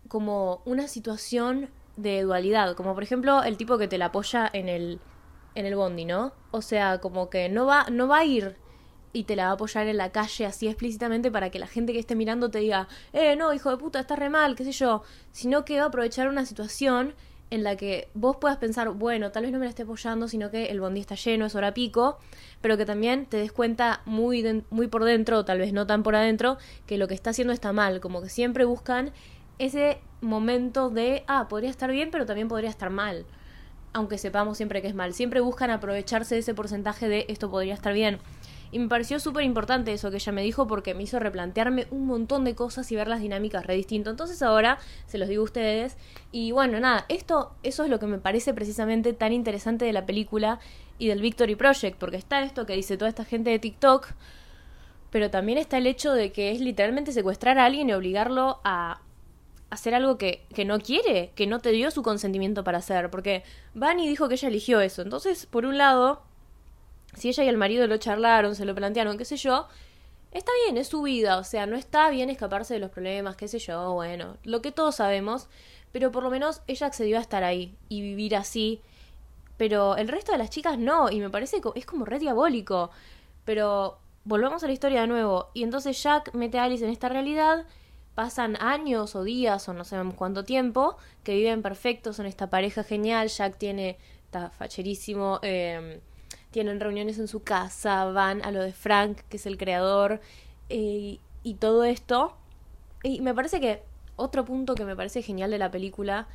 [0.08, 1.70] como una situación
[2.02, 5.00] de dualidad, como por ejemplo el tipo que te la apoya en el
[5.54, 6.32] en el bondi, ¿no?
[6.52, 8.56] O sea, como que no va no va a ir
[9.12, 11.92] y te la va a apoyar en la calle así explícitamente para que la gente
[11.92, 14.72] que esté mirando te diga, "Eh, no, hijo de puta, estás re mal", qué sé
[14.72, 17.14] yo, sino que va a aprovechar una situación
[17.50, 20.50] en la que vos puedas pensar, bueno, tal vez no me la esté apoyando, sino
[20.52, 22.18] que el bondi está lleno, es hora pico,
[22.60, 26.14] pero que también te des cuenta muy, muy por dentro, tal vez no tan por
[26.14, 29.12] adentro, que lo que está haciendo está mal, como que siempre buscan
[29.60, 33.26] ese momento de, ah, podría estar bien, pero también podría estar mal.
[33.92, 35.14] Aunque sepamos siempre que es mal.
[35.14, 38.18] Siempre buscan aprovecharse de ese porcentaje de esto podría estar bien.
[38.72, 42.06] Y me pareció súper importante eso que ella me dijo porque me hizo replantearme un
[42.06, 44.10] montón de cosas y ver las dinámicas re distinto.
[44.10, 45.96] Entonces ahora se los digo a ustedes.
[46.30, 50.06] Y bueno, nada, esto, eso es lo que me parece precisamente tan interesante de la
[50.06, 50.60] película
[50.98, 51.98] y del Victory Project.
[51.98, 54.12] Porque está esto que dice toda esta gente de TikTok.
[55.10, 59.00] Pero también está el hecho de que es literalmente secuestrar a alguien y obligarlo a
[59.70, 63.44] hacer algo que, que no quiere, que no te dio su consentimiento para hacer, porque
[63.74, 65.02] Bunny dijo que ella eligió eso.
[65.02, 66.22] Entonces, por un lado,
[67.14, 69.68] si ella y el marido lo charlaron, se lo plantearon, qué sé yo,
[70.32, 73.48] está bien, es su vida, o sea, no está bien escaparse de los problemas, qué
[73.48, 75.48] sé yo, bueno, lo que todos sabemos,
[75.92, 78.80] pero por lo menos ella accedió a estar ahí y vivir así,
[79.56, 82.90] pero el resto de las chicas no, y me parece que es como re diabólico,
[83.44, 87.08] pero volvamos a la historia de nuevo, y entonces Jack mete a Alice en esta
[87.08, 87.66] realidad,
[88.14, 92.84] pasan años o días o no sabemos cuánto tiempo, que viven perfectos, son esta pareja
[92.84, 96.00] genial, Jack tiene, está facherísimo, eh,
[96.50, 100.20] tienen reuniones en su casa, van a lo de Frank, que es el creador,
[100.68, 102.36] eh, y todo esto.
[103.02, 103.82] Y me parece que
[104.16, 106.28] otro punto que me parece genial de la película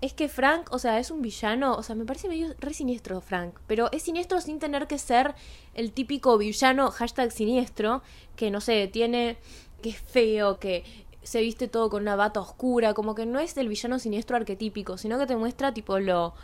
[0.00, 3.20] es que Frank, o sea, es un villano, o sea, me parece medio re siniestro
[3.20, 5.34] Frank, pero es siniestro sin tener que ser
[5.74, 8.02] el típico villano hashtag siniestro,
[8.34, 9.36] que no sé, tiene
[9.80, 10.84] que es feo, que
[11.22, 14.98] se viste todo con una bata oscura, como que no es el villano siniestro arquetípico,
[14.98, 16.34] sino que te muestra tipo lo,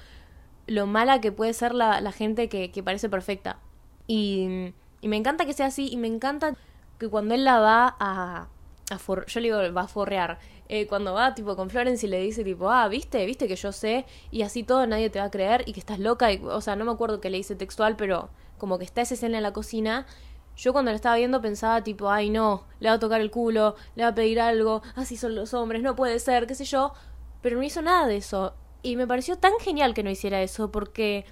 [0.66, 3.58] lo mala que puede ser la, la gente que, que, parece perfecta.
[4.06, 6.54] Y, y, me encanta que sea así, y me encanta
[6.98, 8.48] que cuando él la va a...
[8.90, 10.38] a for, yo le digo, va a forrear.
[10.68, 13.72] Eh, cuando va tipo con Florence y le dice tipo, ah, viste, viste que yo
[13.72, 16.60] sé, y así todo nadie te va a creer y que estás loca, y, o
[16.60, 19.42] sea, no me acuerdo que le dice textual, pero como que está esa escena en
[19.42, 20.06] la cocina
[20.56, 23.76] yo cuando la estaba viendo pensaba tipo, ay no, le va a tocar el culo,
[23.94, 26.92] le va a pedir algo, así son los hombres, no puede ser, qué sé yo.
[27.42, 28.54] Pero no hizo nada de eso.
[28.82, 31.24] Y me pareció tan genial que no hiciera eso, porque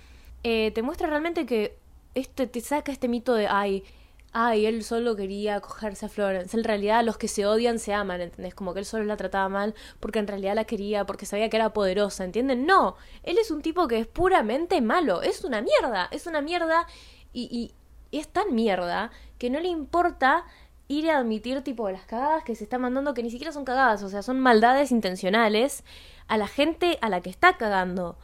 [0.42, 1.78] eh, te muestra realmente que
[2.14, 3.84] este, te saca este mito de, ay,
[4.32, 6.56] ay, él solo quería cogerse a Florence.
[6.56, 8.54] En realidad los que se odian se aman, ¿entendés?
[8.54, 11.56] Como que él solo la trataba mal porque en realidad la quería, porque sabía que
[11.56, 12.66] era poderosa, ¿entienden?
[12.66, 16.87] No, él es un tipo que es puramente malo, es una mierda, es una mierda
[17.32, 17.74] y, y,
[18.18, 20.44] es tan mierda que no le importa
[20.88, 24.03] ir a admitir tipo las cagadas que se está mandando que ni siquiera son cagadas,
[24.03, 25.85] o sea, son maldades intencionales
[26.29, 28.16] a la gente a la que está cagando.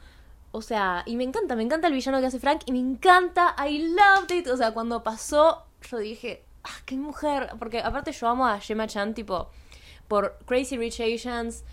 [0.53, 3.55] O sea, y me encanta, me encanta el villano que hace Frank y me encanta,
[3.65, 4.49] I loved it.
[4.49, 7.51] O sea, cuando pasó, yo dije, ah, qué mujer.
[7.59, 9.49] Porque aparte yo amo a Gemma Chan, tipo,
[10.09, 11.65] por Crazy Rich Asians,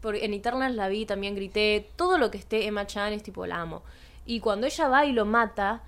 [0.00, 1.90] por, en Eternal la vi, también grité.
[1.96, 3.82] Todo lo que esté Emma Chan es tipo, la amo.
[4.24, 5.82] Y cuando ella va y lo mata,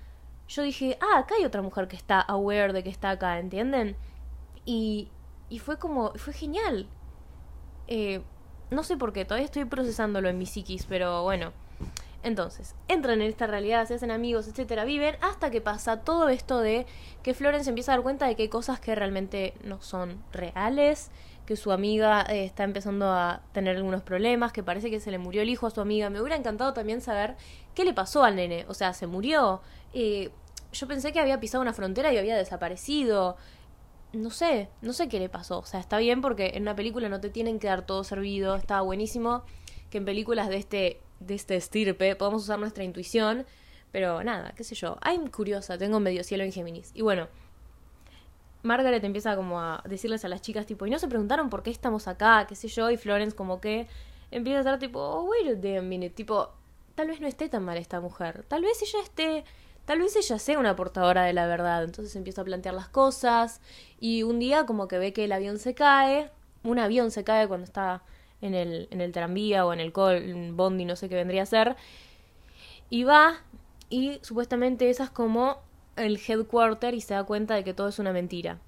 [0.47, 3.95] yo dije, ah, acá hay otra mujer que está aware de que está acá, ¿entienden?
[4.65, 5.09] Y,
[5.49, 6.87] y fue como, fue genial.
[7.87, 8.21] Eh,
[8.71, 11.53] no sé por qué, todavía estoy procesándolo en mi psiquis, pero bueno.
[12.23, 16.59] Entonces, entran en esta realidad, se hacen amigos, etcétera, viven hasta que pasa todo esto
[16.59, 16.87] de
[17.21, 21.11] que Florence empieza a dar cuenta de que hay cosas que realmente no son reales,
[21.45, 25.17] que su amiga eh, está empezando a tener algunos problemas, que parece que se le
[25.17, 26.09] murió el hijo a su amiga.
[26.09, 27.35] Me hubiera encantado también saber
[27.73, 28.65] qué le pasó al nene.
[28.67, 29.61] O sea, se murió.
[29.93, 30.31] Eh,
[30.73, 33.37] yo pensé que había pisado una frontera y había desaparecido.
[34.13, 35.59] No sé, no sé qué le pasó.
[35.59, 38.55] O sea, está bien porque en una película no te tienen que dar todo servido.
[38.55, 39.43] Está buenísimo
[39.89, 43.45] que en películas de este, de este estirpe podamos usar nuestra intuición.
[43.91, 44.97] Pero nada, qué sé yo.
[45.01, 46.91] Ay, curiosa, tengo medio cielo en Géminis.
[46.93, 47.27] Y bueno,
[48.65, 51.69] Margaret empieza como a decirles a las chicas, tipo, y no se preguntaron por qué
[51.69, 53.87] estamos acá, qué sé yo, y Florence como que
[54.31, 56.49] empieza a estar tipo, oh, wait a minute, tipo,
[56.95, 59.45] tal vez no esté tan mal esta mujer, tal vez ella esté,
[59.85, 63.61] tal vez ella sea una portadora de la verdad, entonces empieza a plantear las cosas,
[63.99, 66.31] y un día como que ve que el avión se cae,
[66.63, 68.01] un avión se cae cuando está
[68.41, 71.45] en el, en el tranvía o en el col, bondi, no sé qué vendría a
[71.45, 71.75] ser,
[72.89, 73.41] y va,
[73.89, 75.59] y supuestamente esa es como
[75.95, 78.59] el headquarter y se da cuenta de que todo es una mentira.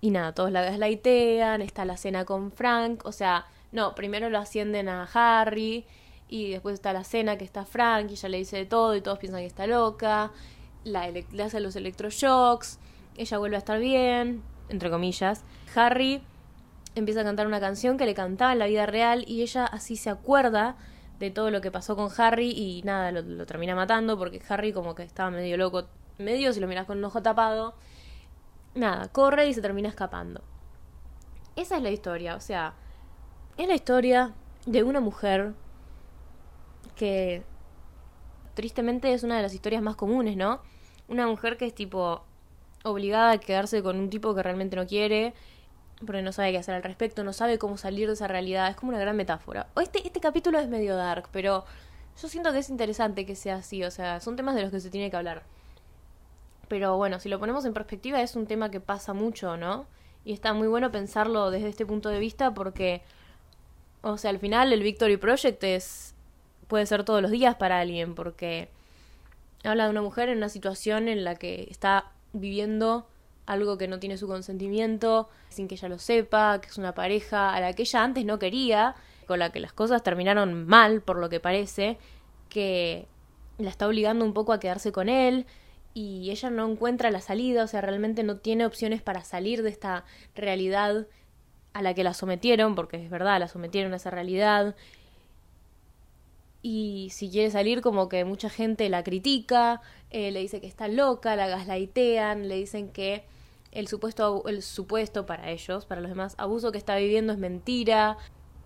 [0.00, 4.38] Y nada, todos la gaslightean, está la cena con Frank, o sea, no, primero lo
[4.38, 5.86] ascienden a Harry
[6.28, 9.00] y después está la cena que está Frank y ya le dice de todo y
[9.00, 10.30] todos piensan que está loca,
[10.84, 12.78] la le hace los electroshocks,
[13.16, 15.44] ella vuelve a estar bien, entre comillas.
[15.74, 16.22] Harry
[16.94, 19.96] empieza a cantar una canción que le cantaba en la vida real y ella así
[19.96, 20.76] se acuerda
[21.18, 24.72] de todo lo que pasó con Harry y nada, lo, lo termina matando porque Harry
[24.72, 25.86] como que estaba medio loco
[26.18, 27.74] medio, si lo miras con un ojo tapado.
[28.74, 30.42] Nada, corre y se termina escapando.
[31.56, 32.74] Esa es la historia, o sea,
[33.56, 34.34] es la historia
[34.66, 35.54] de una mujer
[36.96, 37.44] que
[38.54, 40.60] tristemente es una de las historias más comunes, ¿no?
[41.08, 42.24] Una mujer que es tipo
[42.84, 45.34] obligada a quedarse con un tipo que realmente no quiere,
[46.04, 48.76] porque no sabe qué hacer al respecto, no sabe cómo salir de esa realidad, es
[48.76, 49.68] como una gran metáfora.
[49.80, 51.64] Este, este capítulo es medio dark, pero
[52.20, 54.80] yo siento que es interesante que sea así, o sea, son temas de los que
[54.80, 55.44] se tiene que hablar.
[56.68, 59.86] Pero bueno, si lo ponemos en perspectiva es un tema que pasa mucho, ¿no?
[60.24, 63.02] Y está muy bueno pensarlo desde este punto de vista porque,
[64.02, 66.14] o sea, al final el Victory Project es
[66.66, 68.68] puede ser todos los días para alguien porque
[69.64, 73.06] habla de una mujer en una situación en la que está viviendo
[73.46, 77.54] algo que no tiene su consentimiento, sin que ella lo sepa, que es una pareja
[77.54, 78.94] a la que ella antes no quería,
[79.26, 81.98] con la que las cosas terminaron mal, por lo que parece,
[82.48, 83.06] que
[83.58, 85.46] la está obligando un poco a quedarse con él,
[85.94, 89.70] y ella no encuentra la salida, o sea, realmente no tiene opciones para salir de
[89.70, 90.04] esta
[90.34, 91.06] realidad
[91.72, 94.74] a la que la sometieron, porque es verdad, la sometieron a esa realidad.
[96.62, 100.88] Y si quiere salir, como que mucha gente la critica, eh, le dice que está
[100.88, 103.24] loca, la gaslaitean, le dicen que
[103.70, 108.18] el supuesto, el supuesto para ellos, para los demás, abuso que está viviendo es mentira,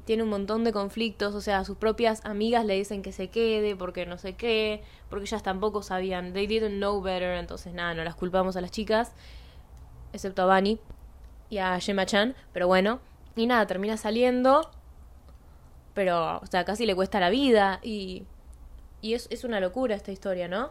[0.09, 3.77] tiene un montón de conflictos, o sea, sus propias amigas le dicen que se quede
[3.77, 8.03] porque no sé qué, porque ellas tampoco sabían, they didn't know better, entonces nada, no
[8.05, 9.13] las culpamos a las chicas,
[10.15, 10.81] excepto a Bunny
[11.51, 13.01] y a Gemma Chan, pero bueno,
[13.37, 14.71] y nada, termina saliendo,
[15.93, 18.25] pero, o sea, casi le cuesta la vida y,
[19.03, 20.71] y es, es una locura esta historia, ¿no?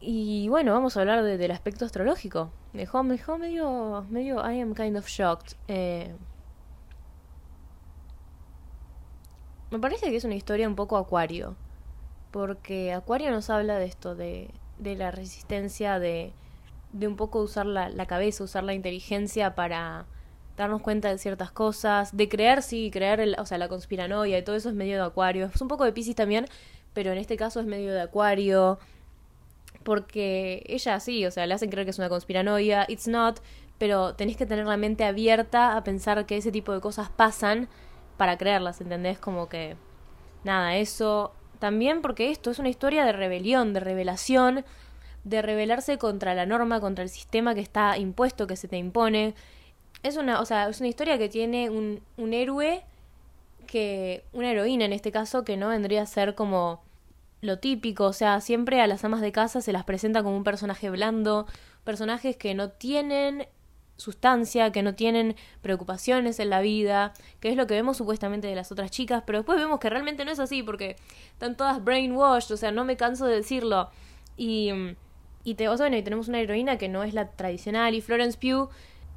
[0.00, 2.50] Y bueno, vamos a hablar del aspecto astrológico.
[2.72, 5.52] Me dejó, me dejó medio, medio, I am kind of shocked.
[5.68, 6.14] Eh,
[9.70, 11.56] Me parece que es una historia un poco acuario,
[12.30, 16.32] porque Acuario nos habla de esto, de, de la resistencia, de,
[16.92, 20.06] de un poco usar la, la, cabeza, usar la inteligencia para
[20.56, 24.56] darnos cuenta de ciertas cosas, de creer, sí, creer, o sea, la conspiranoia y todo
[24.56, 25.50] eso es medio de Acuario.
[25.52, 26.46] Es un poco de Pisces también,
[26.92, 28.78] pero en este caso es medio de Acuario,
[29.82, 33.40] porque ella sí, o sea, le hacen creer que es una conspiranoia, it's not,
[33.78, 37.68] pero tenés que tener la mente abierta a pensar que ese tipo de cosas pasan
[38.16, 39.18] para creerlas, ¿entendés?
[39.18, 39.76] Como que,
[40.44, 44.64] nada, eso también porque esto es una historia de rebelión, de revelación,
[45.24, 49.34] de rebelarse contra la norma, contra el sistema que está impuesto, que se te impone.
[50.02, 52.84] Es una, o sea, es una historia que tiene un, un héroe
[53.66, 56.82] que, una heroína en este caso, que no vendría a ser como
[57.40, 60.44] lo típico, o sea, siempre a las amas de casa se las presenta como un
[60.44, 61.46] personaje blando,
[61.84, 63.46] personajes que no tienen
[63.96, 68.54] sustancia, que no tienen preocupaciones en la vida, que es lo que vemos supuestamente de
[68.54, 70.96] las otras chicas, pero después vemos que realmente no es así porque
[71.32, 73.90] están todas brainwashed, o sea, no me canso de decirlo.
[74.36, 74.70] Y,
[75.44, 78.00] y, te, o sea, bueno, y tenemos una heroína que no es la tradicional y
[78.00, 78.68] Florence Pugh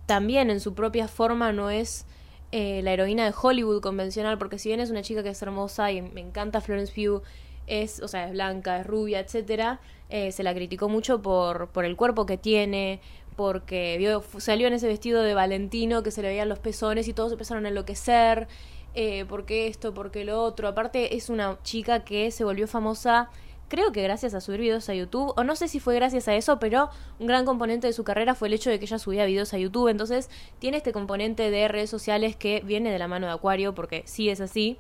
[0.06, 2.06] también en su propia forma no es
[2.52, 5.92] eh, la heroína de Hollywood convencional, porque si bien es una chica que es hermosa
[5.92, 7.22] y me encanta Florence Pugh,
[7.68, 11.84] es, o sea, es blanca, es rubia, etcétera, eh, se la criticó mucho por, por
[11.84, 13.02] el cuerpo que tiene,
[13.38, 17.32] porque salió en ese vestido de Valentino que se le veían los pezones y todos
[17.32, 18.50] empezaron a enloquecer,
[18.96, 20.68] eh, porque esto, porque lo otro.
[20.68, 23.30] Aparte es una chica que se volvió famosa
[23.68, 26.36] creo que gracias a subir videos a YouTube, o no sé si fue gracias a
[26.36, 29.26] eso, pero un gran componente de su carrera fue el hecho de que ella subía
[29.26, 30.30] videos a YouTube, entonces
[30.60, 34.30] tiene este componente de redes sociales que viene de la mano de Acuario, porque sí
[34.30, 34.78] es así.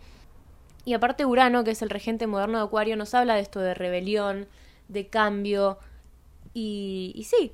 [0.85, 3.73] Y aparte Urano, que es el regente moderno de Acuario, nos habla de esto de
[3.73, 4.47] rebelión,
[4.87, 5.79] de cambio,
[6.53, 7.51] y, y sí,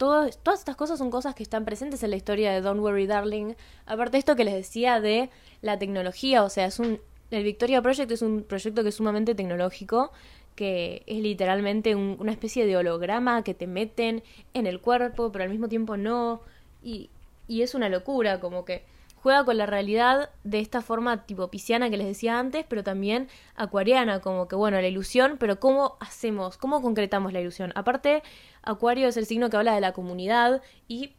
[0.00, 3.54] todas estas cosas son cosas que están presentes en la historia de Don't Worry Darling.
[3.86, 5.30] Aparte de esto que les decía de
[5.60, 9.34] la tecnología, o sea, es un el Victoria Project es un proyecto que es sumamente
[9.34, 10.10] tecnológico,
[10.56, 14.22] que es literalmente una especie de holograma que te meten
[14.52, 16.40] en el cuerpo, pero al mismo tiempo no.
[16.82, 17.08] Y,
[17.46, 18.84] y es una locura, como que
[19.22, 23.28] juega con la realidad de esta forma tipo pisciana que les decía antes, pero también
[23.54, 26.56] acuariana, como que bueno, la ilusión, pero ¿cómo hacemos?
[26.56, 27.72] ¿Cómo concretamos la ilusión?
[27.74, 28.22] Aparte,
[28.62, 31.14] Acuario es el signo que habla de la comunidad y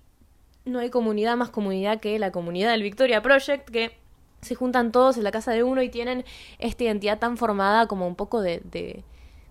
[0.65, 3.97] no hay comunidad más comunidad que la comunidad del Victoria Project, que
[4.41, 6.25] se juntan todos en la casa de uno y tienen
[6.59, 9.03] esta identidad tan formada como un poco de, de,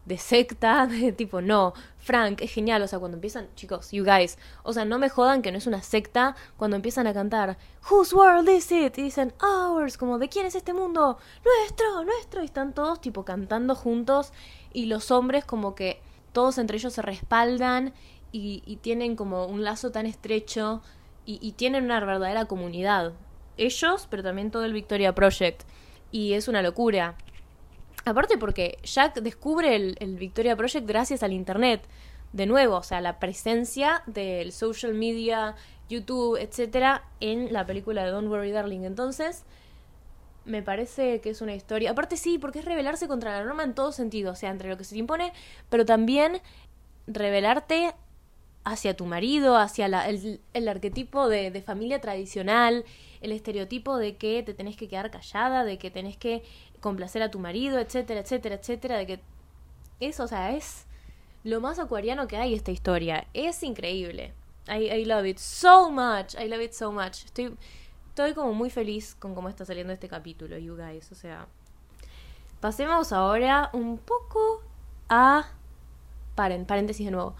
[0.06, 4.38] de secta, de tipo, no, Frank, es genial, o sea, cuando empiezan, chicos, you guys,
[4.62, 7.58] o sea, no me jodan que no es una secta cuando empiezan a cantar,
[7.90, 8.98] Whose world is it?
[8.98, 11.18] Y dicen, ours, como, ¿de quién es este mundo?
[11.44, 14.32] Nuestro, nuestro, y están todos tipo cantando juntos
[14.72, 17.92] y los hombres como que todos entre ellos se respaldan
[18.32, 20.82] y, tienen como un lazo tan estrecho
[21.26, 23.12] y, y tienen una verdadera comunidad
[23.60, 25.62] ellos, pero también todo el Victoria Project.
[26.10, 27.16] Y es una locura.
[28.04, 31.82] Aparte porque Jack descubre el, Victoria Project gracias al Internet.
[32.32, 35.56] De nuevo, o sea, la presencia del social media,
[35.88, 38.84] YouTube, etcétera, en la película de Don't Worry Darling.
[38.84, 39.44] Entonces,
[40.44, 41.90] me parece que es una historia.
[41.90, 44.32] Aparte, sí, porque es rebelarse contra la norma en todo sentido.
[44.32, 45.32] O sea, entre lo que se te impone,
[45.68, 46.40] pero también
[47.06, 47.94] rebelarte
[48.62, 52.84] hacia tu marido, hacia el, arquetipo de, de familia tradicional
[53.20, 56.42] el estereotipo de que te tenés que quedar callada, de que tenés que
[56.80, 59.20] complacer a tu marido, etcétera, etcétera, etcétera, de que
[60.00, 60.86] eso, o sea, es
[61.44, 63.26] lo más acuariano que hay esta historia.
[63.34, 64.32] Es increíble.
[64.68, 66.34] I, I love it so much.
[66.34, 67.24] I love it so much.
[67.24, 67.56] Estoy,
[68.08, 71.10] estoy como muy feliz con cómo está saliendo este capítulo, you guys.
[71.12, 71.46] O sea,
[72.60, 74.62] pasemos ahora un poco
[75.08, 75.48] a...
[76.34, 77.34] Paren, paréntesis de nuevo.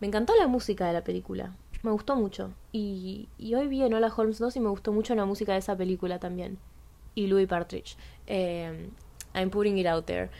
[0.00, 1.52] Me encantó la música de la película
[1.84, 2.50] me gustó mucho.
[2.72, 5.58] Y, y hoy vi en Hola Holmes 2 y me gustó mucho la música de
[5.58, 6.58] esa película también.
[7.14, 7.96] Y Louis Partridge.
[8.26, 8.88] Eh,
[9.34, 10.30] I'm putting it out there.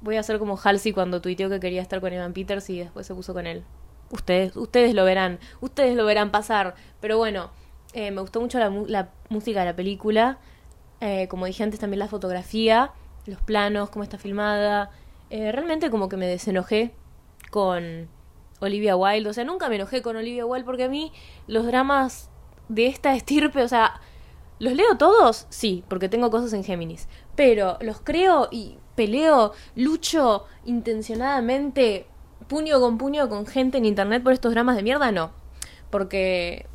[0.00, 3.06] Voy a hacer como Halsey cuando tuiteó que quería estar con Evan Peters y después
[3.06, 3.64] se puso con él.
[4.10, 6.74] Ustedes, ustedes lo verán, ustedes lo verán pasar.
[7.00, 7.50] Pero bueno,
[7.92, 10.38] eh, me gustó mucho la, la, música de la película.
[11.00, 12.92] Eh, como dije antes, también la fotografía,
[13.26, 14.90] los planos, cómo está filmada.
[15.30, 16.92] Eh, realmente como que me desenojé
[17.50, 18.08] con
[18.60, 19.28] Olivia Wilde.
[19.28, 21.12] O sea, nunca me enojé con Olivia Wilde porque a mí
[21.46, 22.30] los dramas
[22.68, 24.00] de esta estirpe, o sea,
[24.60, 25.46] ¿los leo todos?
[25.48, 27.08] Sí, porque tengo cosas en Géminis.
[27.34, 32.06] Pero los creo y peleo, lucho intencionadamente,
[32.46, 35.32] puño con puño con gente en internet por estos dramas de mierda, no.
[35.90, 36.66] Porque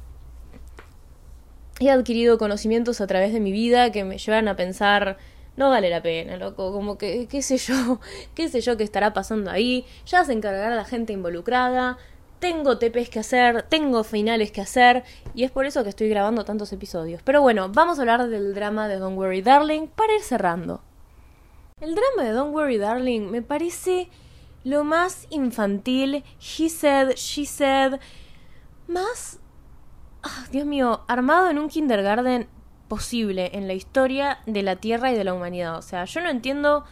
[1.79, 5.17] he adquirido conocimientos a través de mi vida que me llevan a pensar
[5.57, 7.99] no vale la pena, loco, como que, qué sé yo,
[8.35, 11.97] qué sé yo qué estará pasando ahí, ya se encargará la gente involucrada,
[12.39, 16.45] tengo TPs que hacer, tengo finales que hacer, y es por eso que estoy grabando
[16.45, 17.21] tantos episodios.
[17.23, 20.81] Pero bueno, vamos a hablar del drama de Don't Worry Darling para ir cerrando.
[21.81, 24.09] El drama de Don't Worry Darling me parece
[24.63, 27.99] lo más infantil, he said, she said,
[28.87, 29.39] más...
[30.23, 32.47] Ah, Dios mío, armado en un kindergarten
[32.87, 35.77] posible en la historia de la Tierra y de la humanidad.
[35.77, 36.85] O sea, yo no entiendo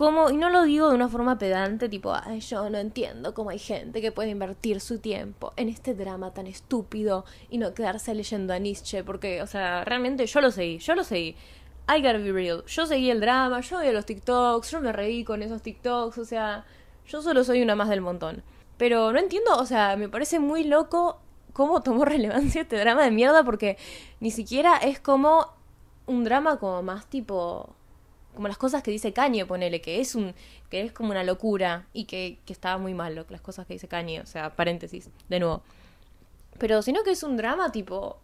[0.00, 3.50] cómo, y no lo digo de una forma pedante, tipo, ay, yo no entiendo cómo
[3.50, 8.14] hay gente que puede invertir su tiempo en este drama tan estúpido y no quedarse
[8.14, 11.36] leyendo a Nietzsche, porque, o sea, realmente yo lo seguí, yo lo seguí.
[11.86, 12.64] I gotta be real.
[12.64, 16.24] Yo seguí el drama, yo vi los TikToks, yo me reí con esos TikToks, o
[16.24, 16.64] sea,
[17.06, 18.42] yo solo soy una más del montón.
[18.78, 21.20] Pero no entiendo, o sea, me parece muy loco
[21.52, 23.76] cómo tomó relevancia este drama de mierda porque
[24.18, 25.46] ni siquiera es como
[26.06, 27.76] un drama como más tipo
[28.34, 30.34] como las cosas que dice Kanye, ponele, que es un
[30.70, 33.88] que es como una locura y que, que estaba muy mal las cosas que dice
[33.88, 35.62] Kanye, o sea, paréntesis, de nuevo.
[36.58, 38.20] Pero sino que es un drama tipo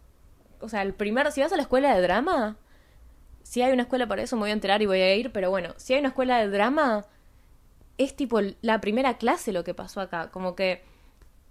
[0.59, 2.57] o sea, el primer si vas a la escuela de drama,
[3.43, 5.49] si hay una escuela para eso me voy a enterar y voy a ir, pero
[5.49, 7.05] bueno, si hay una escuela de drama
[7.97, 10.83] es tipo la primera clase lo que pasó acá, como que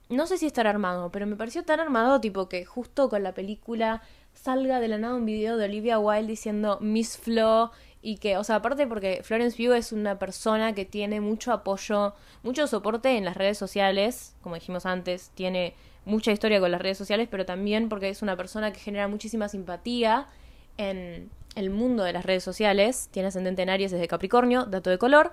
[0.09, 3.35] no sé si estará armado, pero me pareció tan armado tipo que justo con la
[3.35, 4.03] película
[4.35, 7.73] salga de la nada un video de Olivia Wilde diciendo Miss Flo
[8.03, 12.15] y que, o sea, aparte porque Florence Pugh es una persona que tiene mucho apoyo,
[12.43, 15.75] mucho soporte en las redes sociales, como dijimos antes, tiene
[16.05, 19.49] mucha historia con las redes sociales, pero también porque es una persona que genera muchísima
[19.49, 20.29] simpatía
[20.77, 24.99] en el mundo de las redes sociales, tiene ascendente en Aries desde Capricornio, dato de
[24.99, 25.33] color,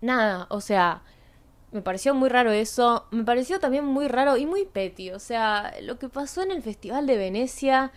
[0.00, 1.02] nada, o sea,
[1.72, 3.06] me pareció muy raro eso.
[3.10, 5.10] Me pareció también muy raro y muy petty.
[5.10, 7.92] O sea, lo que pasó en el Festival de Venecia,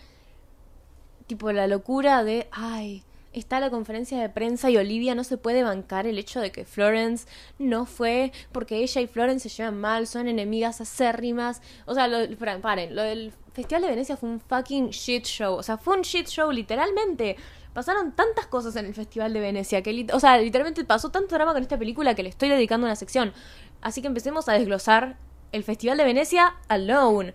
[1.28, 3.04] tipo la locura de, ay,
[3.36, 6.66] está la conferencia de prensa y Olivia no se puede bancar el hecho de que
[6.66, 7.28] Florence
[7.60, 11.62] no fue porque ella y Florence se llevan mal, son enemigas acérrimas.
[11.86, 12.18] O sea, lo,
[12.62, 15.56] paren, lo del Festival de Venecia fue un fucking shit show.
[15.56, 17.36] O sea, fue un shit show literalmente.
[17.74, 21.54] Pasaron tantas cosas en el Festival de Venecia que, o sea, literalmente pasó tanto drama
[21.54, 23.34] con esta película que le estoy dedicando una sección.
[23.82, 25.18] Así que empecemos a desglosar
[25.52, 27.34] el Festival de Venecia alone.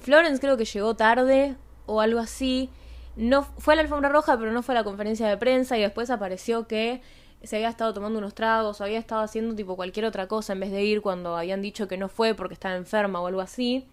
[0.00, 2.70] Florence creo que llegó tarde o algo así
[3.16, 5.82] no fue a la alfombra roja, pero no fue a la conferencia de prensa y
[5.82, 7.02] después apareció que
[7.42, 10.60] se había estado tomando unos tragos o había estado haciendo tipo cualquier otra cosa en
[10.60, 13.86] vez de ir cuando habían dicho que no fue porque estaba enferma o algo así.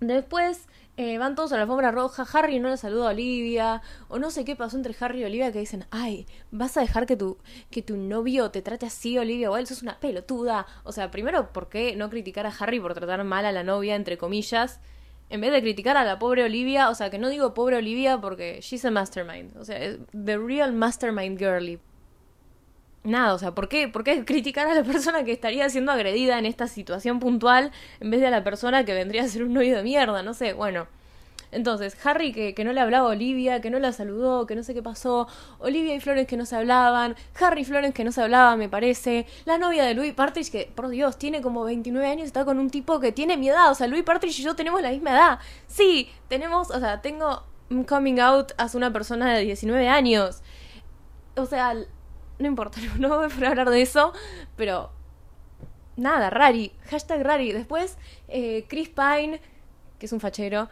[0.00, 0.66] Después
[0.96, 4.30] eh, van todos a la alfombra roja, Harry no le saluda a Olivia, o no
[4.30, 7.38] sé qué pasó entre Harry y Olivia que dicen, ay, vas a dejar que tu,
[7.70, 10.66] que tu novio te trate así, Olivia, o él sos una pelotuda.
[10.84, 13.94] O sea, primero, ¿por qué no criticar a Harry por tratar mal a la novia,
[13.94, 14.80] entre comillas?
[15.30, 18.18] En vez de criticar a la pobre Olivia, o sea, que no digo pobre Olivia
[18.20, 19.78] porque she's a mastermind, o sea,
[20.12, 21.78] the real mastermind girly.
[23.02, 26.38] Nada, o sea, ¿por qué, ¿por qué criticar a la persona que estaría siendo agredida
[26.38, 29.54] en esta situación puntual en vez de a la persona que vendría a ser un
[29.54, 30.22] novio de mierda?
[30.22, 30.86] No sé, bueno.
[31.52, 34.62] Entonces, Harry que, que, no le hablaba a Olivia, que no la saludó, que no
[34.62, 35.26] sé qué pasó.
[35.58, 37.16] Olivia y Florence que no se hablaban.
[37.40, 39.26] Harry y Florence que no se hablaban, me parece.
[39.44, 42.58] La novia de Louis Partridge que, por Dios, tiene como 29 años y está con
[42.58, 43.70] un tipo que tiene mi edad.
[43.70, 45.38] O sea, Louis Partridge y yo tenemos la misma edad.
[45.66, 50.42] Sí, tenemos, o sea, tengo un coming out hace una persona de 19 años.
[51.36, 51.74] O sea,
[52.38, 54.12] no importa, no voy a hablar de eso,
[54.56, 54.92] pero...
[55.96, 57.52] Nada, Rari, hashtag Rari.
[57.52, 57.98] Después,
[58.28, 59.38] eh, Chris Pine,
[59.98, 60.70] que es un fachero,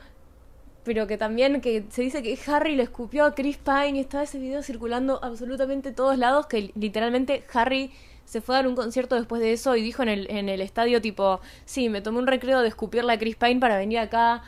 [0.85, 4.25] pero que también que se dice que Harry le escupió a Chris Pine y estaba
[4.25, 7.93] ese video circulando absolutamente todos lados que literalmente Harry
[8.25, 10.61] se fue a dar un concierto después de eso y dijo en el, en el
[10.61, 14.43] estadio tipo, sí, me tomé un recreo de escupirle a Chris Pine para venir acá.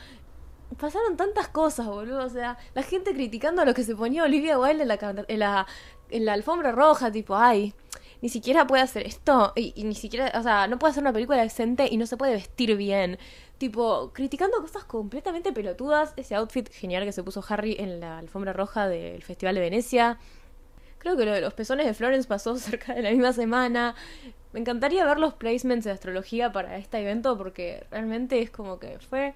[0.79, 2.23] Pasaron tantas cosas, boludo.
[2.23, 5.39] O sea, la gente criticando a lo que se ponía Olivia Wilde en la, en
[5.39, 5.67] la,
[6.11, 7.73] en la alfombra roja, tipo, ay,
[8.21, 9.53] ni siquiera puede hacer esto.
[9.55, 12.33] Y, ni siquiera, o sea, no puede hacer una película decente y no se puede
[12.33, 13.17] vestir bien
[13.57, 16.13] tipo, criticando cosas completamente pelotudas.
[16.17, 20.17] Ese outfit genial que se puso Harry en la alfombra roja del Festival de Venecia.
[20.97, 23.95] Creo que lo de los pezones de Florence pasó cerca de la misma semana.
[24.53, 28.97] Me encantaría ver los placements de astrología para este evento porque realmente es como que
[28.99, 29.33] fue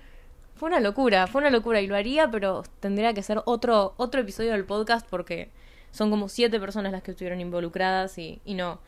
[0.56, 4.22] fue una locura, fue una locura y lo haría, pero tendría que ser otro otro
[4.22, 5.50] episodio del podcast porque
[5.96, 8.80] son como siete personas las que estuvieron involucradas y, y no.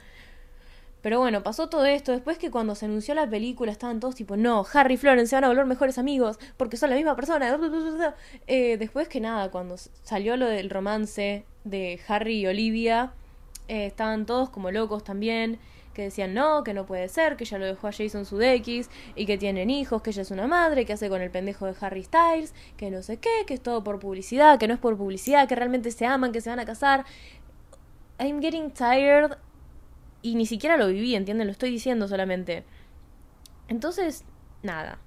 [1.01, 2.11] Pero bueno, pasó todo esto.
[2.11, 5.35] Después que cuando se anunció la película estaban todos tipo, no, Harry y Florence se
[5.37, 7.57] van a volver mejores amigos porque son la misma persona.
[8.47, 13.13] Eh, después que nada, cuando salió lo del romance de Harry y Olivia,
[13.67, 15.59] eh, estaban todos como locos también.
[15.97, 19.25] Que decían no, que no puede ser, que ella lo dejó a Jason Sudeikis y
[19.25, 22.03] que tienen hijos, que ella es una madre, que hace con el pendejo de Harry
[22.03, 25.47] Styles, que no sé qué, que es todo por publicidad, que no es por publicidad,
[25.47, 27.03] que realmente se aman, que se van a casar.
[28.19, 29.39] I'm getting tired
[30.21, 31.47] y ni siquiera lo viví, ¿entienden?
[31.47, 32.63] Lo estoy diciendo solamente.
[33.67, 34.23] Entonces,
[34.61, 34.99] nada.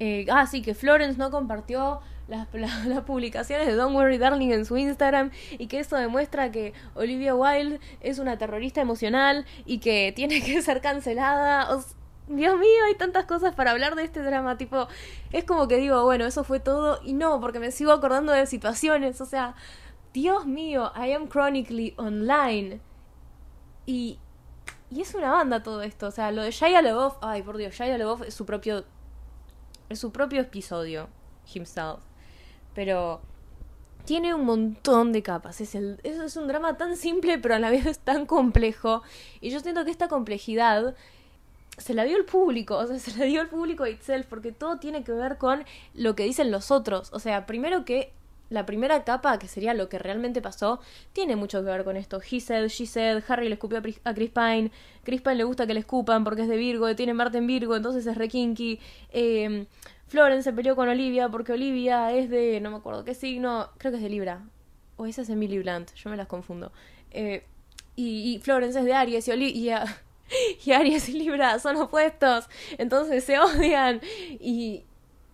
[0.00, 2.00] Eh, ah, sí, que Florence no compartió
[2.52, 7.34] las, publicaciones de Don't Worry Darling en su Instagram y que eso demuestra que Olivia
[7.34, 11.68] Wilde es una terrorista emocional y que tiene que ser cancelada.
[12.28, 14.56] Dios mío, hay tantas cosas para hablar de este drama.
[14.56, 14.86] Tipo,
[15.32, 18.46] es como que digo, bueno, eso fue todo y no, porque me sigo acordando de
[18.46, 19.20] situaciones.
[19.20, 19.56] O sea,
[20.12, 22.80] Dios mío, I am chronically online.
[23.86, 24.20] Y,
[24.90, 26.06] y es una banda todo esto.
[26.06, 28.84] O sea, lo de Shia LaBeouf, ay por Dios, Shia LaBeouf es su propio,
[29.88, 31.08] es su propio episodio,
[31.52, 32.09] himself.
[32.74, 33.20] Pero
[34.04, 35.60] tiene un montón de capas.
[35.60, 39.02] Es, el, es un drama tan simple, pero a la vez es tan complejo.
[39.40, 40.94] Y yo siento que esta complejidad
[41.78, 44.78] se la dio el público, o sea, se la dio el público itself, porque todo
[44.78, 45.64] tiene que ver con
[45.94, 47.10] lo que dicen los otros.
[47.12, 48.12] O sea, primero que
[48.50, 50.80] la primera capa, que sería lo que realmente pasó,
[51.12, 52.20] tiene mucho que ver con esto.
[52.20, 53.82] He said, she said, Harry le escupió a
[54.14, 54.72] Chris Pine,
[55.04, 57.76] Chris Pine le gusta que le escupan porque es de Virgo, tiene Marte en Virgo,
[57.76, 58.80] entonces es re kinky.
[59.12, 59.66] Eh,
[60.10, 63.92] Florence se peleó con Olivia porque Olivia es de, no me acuerdo qué signo, creo
[63.92, 64.44] que es de Libra.
[64.96, 66.72] O esa es Emily Blunt, yo me las confundo.
[67.12, 67.44] Eh,
[67.94, 69.84] y, Florence es de Aries y Olivia...
[70.64, 72.48] Y Aries y Libra son opuestos,
[72.78, 74.00] entonces se odian.
[74.38, 74.84] Y,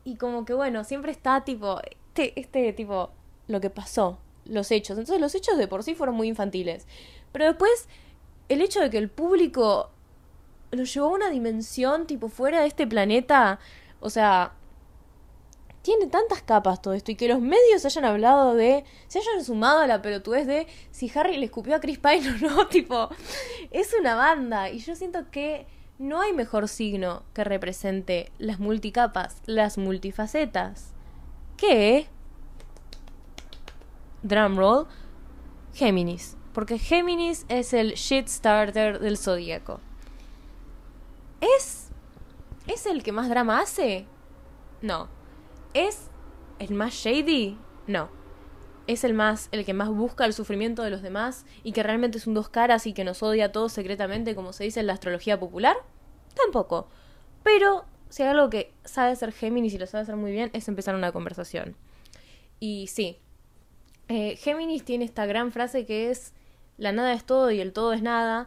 [0.05, 1.79] y como que bueno, siempre está tipo
[2.16, 3.11] este, este tipo,
[3.47, 4.97] lo que pasó, los hechos.
[4.97, 6.87] Entonces los hechos de por sí fueron muy infantiles.
[7.31, 7.89] Pero después,
[8.49, 9.91] el hecho de que el público
[10.70, 13.61] lo llevó a una dimensión tipo fuera de este planeta,
[14.01, 14.53] o sea,
[15.87, 19.78] tiene tantas capas todo esto y que los medios hayan hablado de, se hayan sumado
[19.78, 23.09] a la pelotudez de si Harry le escupió a Chris Pine o no, tipo,
[23.70, 25.68] es una banda y yo siento que
[26.01, 30.93] no hay mejor signo que represente las multicapas, las multifacetas,
[31.57, 32.09] que
[34.24, 34.89] drumroll,
[35.72, 39.78] Géminis, porque Géminis es el shit starter del zodíaco.
[41.41, 41.91] ¿Es
[42.66, 44.05] ¿Es el que más drama hace?
[44.82, 45.15] No.
[45.74, 46.08] ¿Es
[46.58, 47.58] el más shady?
[47.86, 48.08] No.
[48.86, 52.18] ¿Es el más el que más busca el sufrimiento de los demás y que realmente
[52.18, 54.86] es un dos caras y que nos odia a todos secretamente como se dice en
[54.86, 55.76] la astrología popular?
[56.34, 56.88] Tampoco.
[57.42, 60.68] Pero si hay algo que sabe hacer Géminis y lo sabe hacer muy bien es
[60.68, 61.76] empezar una conversación.
[62.60, 63.18] Y sí,
[64.08, 66.32] eh, Géminis tiene esta gran frase que es
[66.78, 68.46] la nada es todo y el todo es nada,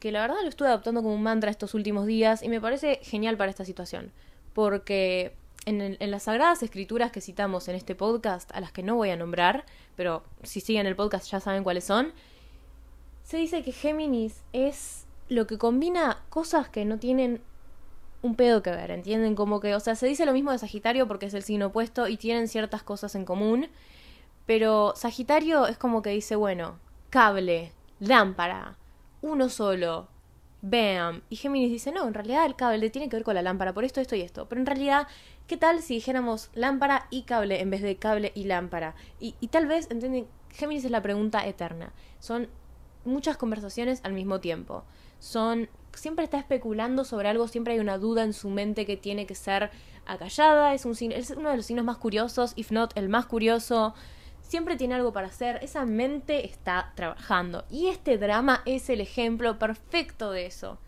[0.00, 3.00] que la verdad lo estuve adoptando como un mantra estos últimos días y me parece
[3.02, 4.12] genial para esta situación,
[4.52, 5.34] porque
[5.66, 9.16] en, las sagradas escrituras que citamos en este podcast, a las que no voy a
[9.16, 9.64] nombrar,
[9.96, 12.12] pero si siguen el podcast ya saben cuáles son,
[13.22, 17.42] se dice que Géminis es lo que combina cosas que no tienen
[18.22, 19.34] un pedo que ver, ¿entienden?
[19.34, 22.08] Como que, o sea, se dice lo mismo de Sagitario porque es el signo opuesto
[22.08, 23.68] y tienen ciertas cosas en común,
[24.46, 26.78] pero Sagitario es como que dice, bueno,
[27.10, 28.76] cable, lámpara,
[29.20, 30.08] uno solo.
[30.60, 31.22] Bam.
[31.30, 33.84] Y Géminis dice, no, en realidad el cable tiene que ver con la lámpara, por
[33.84, 34.48] esto, esto y esto.
[34.48, 35.06] Pero en realidad,
[35.46, 38.94] ¿qué tal si dijéramos lámpara y cable en vez de cable y lámpara?
[39.20, 40.26] Y, y tal vez, ¿entienden?
[40.50, 41.92] Géminis es la pregunta eterna.
[42.18, 42.48] Son
[43.04, 44.84] muchas conversaciones al mismo tiempo.
[45.20, 49.26] Son siempre está especulando sobre algo, siempre hay una duda en su mente que tiene
[49.26, 49.70] que ser
[50.06, 53.94] acallada, es, un, es uno de los signos más curiosos, if not el más curioso,
[54.48, 57.64] siempre tiene algo para hacer, esa mente está trabajando.
[57.70, 60.78] Y este drama es el ejemplo perfecto de eso.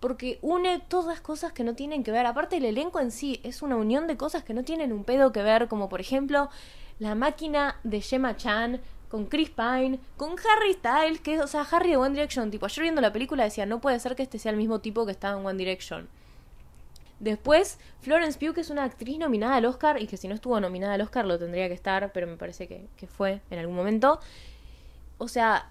[0.00, 2.26] Porque une todas cosas que no tienen que ver.
[2.26, 5.32] Aparte el elenco en sí es una unión de cosas que no tienen un pedo
[5.32, 6.50] que ver, como por ejemplo
[6.98, 11.66] la máquina de Gemma Chan con Chris Pine, con Harry Styles, que es, o sea,
[11.70, 12.50] Harry de One Direction.
[12.50, 15.06] Tipo, ayer viendo la película decía, no puede ser que este sea el mismo tipo
[15.06, 16.08] que estaba en One Direction.
[17.18, 20.60] Después, Florence Pugh, que es una actriz nominada al Oscar y que si no estuvo
[20.60, 23.74] nominada al Oscar lo tendría que estar, pero me parece que, que fue en algún
[23.74, 24.20] momento.
[25.18, 25.70] O sea,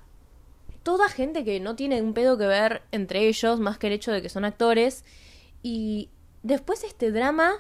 [0.86, 4.12] toda gente que no tiene un pedo que ver entre ellos, más que el hecho
[4.12, 5.04] de que son actores.
[5.64, 6.10] Y
[6.44, 7.54] después este drama,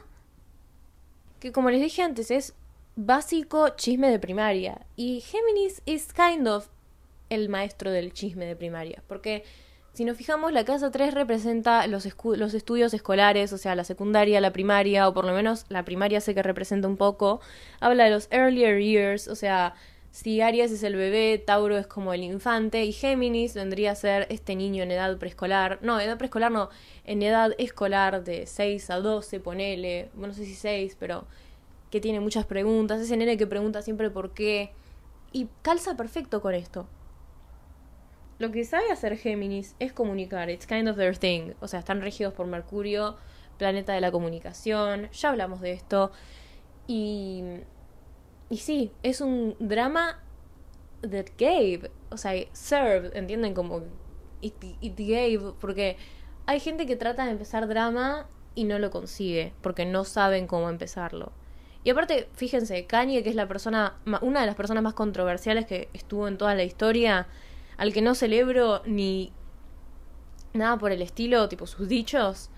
[1.39, 2.53] que como les dije antes, es
[2.95, 4.86] básico chisme de primaria.
[4.95, 6.69] Y Géminis is kind of
[7.29, 9.03] el maestro del chisme de primaria.
[9.07, 9.43] Porque
[9.95, 12.05] si nos fijamos, la casa 3 representa los,
[12.37, 16.19] los, estudios escolares, o sea, la secundaria, la primaria, o por lo menos la primaria
[16.19, 17.39] sé que representa un poco.
[17.79, 19.73] Habla de los earlier years, o sea,
[20.11, 24.27] si Aries es el bebé, Tauro es como el infante, y Géminis vendría a ser
[24.29, 25.79] este niño en edad preescolar.
[25.81, 26.69] No, edad preescolar no,
[27.05, 31.25] en edad escolar de 6 a 12, ponele, bueno, no sé si 6, pero
[31.89, 34.71] que tiene muchas preguntas, ese nene que pregunta siempre por qué.
[35.31, 36.85] Y calza perfecto con esto
[38.38, 40.49] lo que sabe hacer Géminis es comunicar.
[40.49, 41.53] It's kind of their thing.
[41.61, 43.15] O sea, están regidos por Mercurio,
[43.57, 45.09] planeta de la comunicación.
[45.11, 46.11] Ya hablamos de esto.
[46.88, 47.43] Y.
[48.49, 50.21] Y sí, es un drama
[51.01, 51.91] that gave.
[52.09, 53.15] O sea, served.
[53.15, 53.53] ¿Entienden?
[53.53, 53.83] Como.
[54.41, 55.53] It, it gave.
[55.61, 55.97] Porque
[56.45, 59.53] hay gente que trata de empezar drama y no lo consigue.
[59.61, 61.31] Porque no saben cómo empezarlo.
[61.86, 63.95] Y aparte, fíjense, Kanye, que es la persona.
[64.21, 67.27] Una de las personas más controversiales que estuvo en toda la historia
[67.78, 69.32] al que no celebro ni
[70.53, 72.49] nada por el estilo, tipo sus dichos,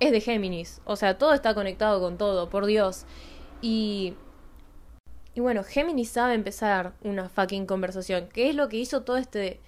[0.00, 0.80] es de Géminis.
[0.84, 3.04] O sea, todo está conectado con todo, por Dios.
[3.60, 4.14] Y.
[5.36, 8.28] Y bueno, Géminis sabe empezar una fucking conversación.
[8.32, 9.60] ¿Qué es lo que hizo toda este,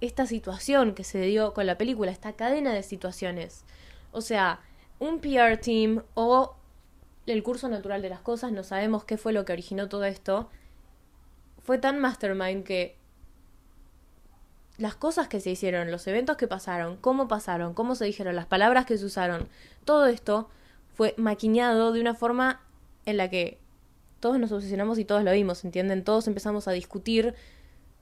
[0.00, 2.12] esta situación que se dio con la película?
[2.12, 3.64] Esta cadena de situaciones.
[4.12, 4.60] O sea,
[5.00, 6.54] un PR team o
[7.26, 10.48] el curso natural de las cosas, no sabemos qué fue lo que originó todo esto.
[11.62, 12.96] Fue tan mastermind que
[14.80, 18.46] las cosas que se hicieron, los eventos que pasaron, cómo pasaron, cómo se dijeron, las
[18.46, 19.46] palabras que se usaron,
[19.84, 20.48] todo esto
[20.94, 22.62] fue maquinado de una forma
[23.04, 23.58] en la que
[24.20, 26.02] todos nos obsesionamos y todos lo vimos, ¿entienden?
[26.02, 27.34] Todos empezamos a discutir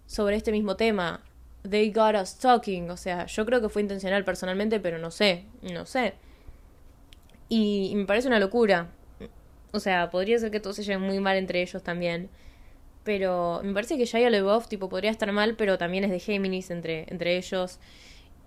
[0.07, 1.21] sobre este mismo tema.
[1.69, 5.47] They got us talking, o sea, yo creo que fue intencional personalmente, pero no sé,
[5.63, 6.15] no sé.
[7.49, 8.87] Y, y me parece una locura.
[9.73, 12.31] O sea, podría ser que todos se lleven muy mal entre ellos también
[13.09, 16.71] pero me parece que Shia LeBoff tipo podría estar mal, pero también es de Géminis
[16.71, 17.79] entre, entre ellos.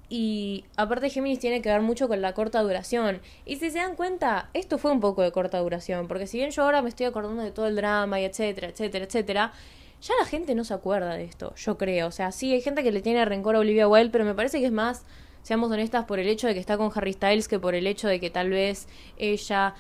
[0.08, 3.22] Y aparte Géminis tiene que ver mucho con la corta duración.
[3.44, 6.52] Y si se dan cuenta, esto fue un poco de corta duración, porque si bien
[6.52, 9.52] yo ahora me estoy acordando de todo el drama y etcétera, etcétera, etcétera,
[10.00, 12.06] ya la gente no se acuerda de esto, yo creo.
[12.06, 14.60] O sea, sí hay gente que le tiene rencor a Olivia Wilde, pero me parece
[14.60, 15.06] que es más,
[15.42, 18.08] seamos honestas, por el hecho de que está con Harry Styles que por el hecho
[18.08, 18.88] de que tal vez
[19.18, 19.74] ella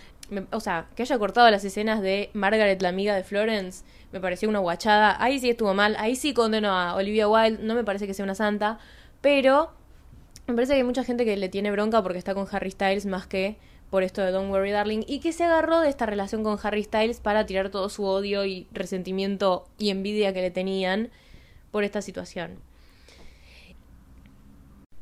[0.52, 4.50] o sea, que haya cortado las escenas de Margaret, la amiga de Florence, me pareció
[4.50, 5.22] una guachada.
[5.22, 8.24] Ahí sí estuvo mal, ahí sí condeno a Olivia Wilde, no me parece que sea
[8.24, 8.80] una santa,
[9.22, 9.72] pero
[10.48, 13.06] me parece que hay mucha gente que le tiene bronca porque está con Harry Styles
[13.06, 13.58] más que
[13.90, 16.84] por esto de Don't Worry Darling y que se agarró de esta relación con Harry
[16.84, 21.10] Styles para tirar todo su odio y resentimiento y envidia que le tenían
[21.72, 22.60] por esta situación.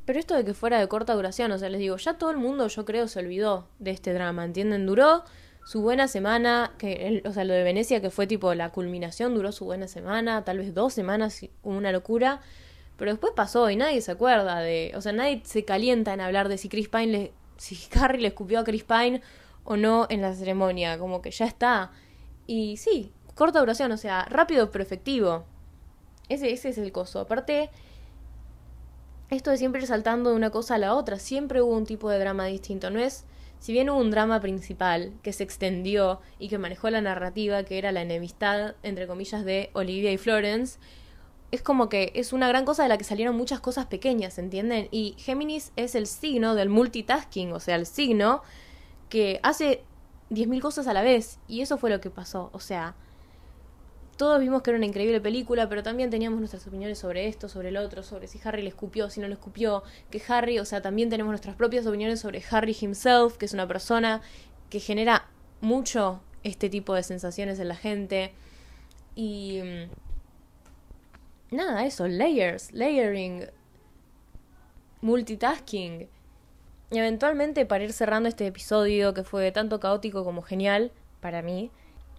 [0.05, 2.37] Pero esto de que fuera de corta duración, o sea, les digo, ya todo el
[2.37, 4.87] mundo yo creo se olvidó de este drama, ¿entienden?
[4.87, 5.23] Duró
[5.69, 9.51] su buena semana, que, o sea, lo de Venecia que fue tipo la culminación, duró
[9.51, 12.41] su buena semana, tal vez dos semanas, una locura.
[12.97, 16.49] Pero después pasó y nadie se acuerda de, o sea, nadie se calienta en hablar
[16.49, 19.21] de si Chris Pine le, si Harry le escupió a Chris Pine
[19.63, 21.91] o no en la ceremonia, como que ya está.
[22.47, 25.45] Y sí, corta duración, o sea, rápido pero efectivo.
[26.29, 27.19] Ese, ese es el coso.
[27.19, 27.69] Aparte,
[29.29, 32.17] esto de siempre saltando de una cosa a la otra, siempre hubo un tipo de
[32.17, 33.25] drama distinto, no es,
[33.59, 37.77] si bien hubo un drama principal que se extendió y que manejó la narrativa, que
[37.77, 40.79] era la enemistad, entre comillas, de Olivia y Florence,
[41.51, 44.87] es como que es una gran cosa de la que salieron muchas cosas pequeñas, ¿entienden?
[44.91, 48.43] Y Géminis es el signo del multitasking, o sea, el signo
[49.09, 49.83] que hace
[50.29, 52.95] 10.000 cosas a la vez, y eso fue lo que pasó, o sea,
[54.19, 57.69] todos vimos que era una increíble película, pero también teníamos nuestras opiniones sobre esto, sobre
[57.69, 60.81] el otro, sobre si Harry le escupió, si no le escupió, que Harry, o sea,
[60.81, 64.21] también tenemos nuestras propias opiniones sobre Harry himself, que es una persona
[64.69, 65.29] que genera
[65.61, 68.33] mucho este tipo de sensaciones en la gente.
[69.15, 69.61] Y...
[69.61, 73.45] Mm, nada, eso, layers, layering,
[74.99, 76.09] multitasking.
[76.91, 80.91] Y eventualmente, para ir cerrando este episodio que fue tanto caótico como genial
[81.21, 81.71] para mí,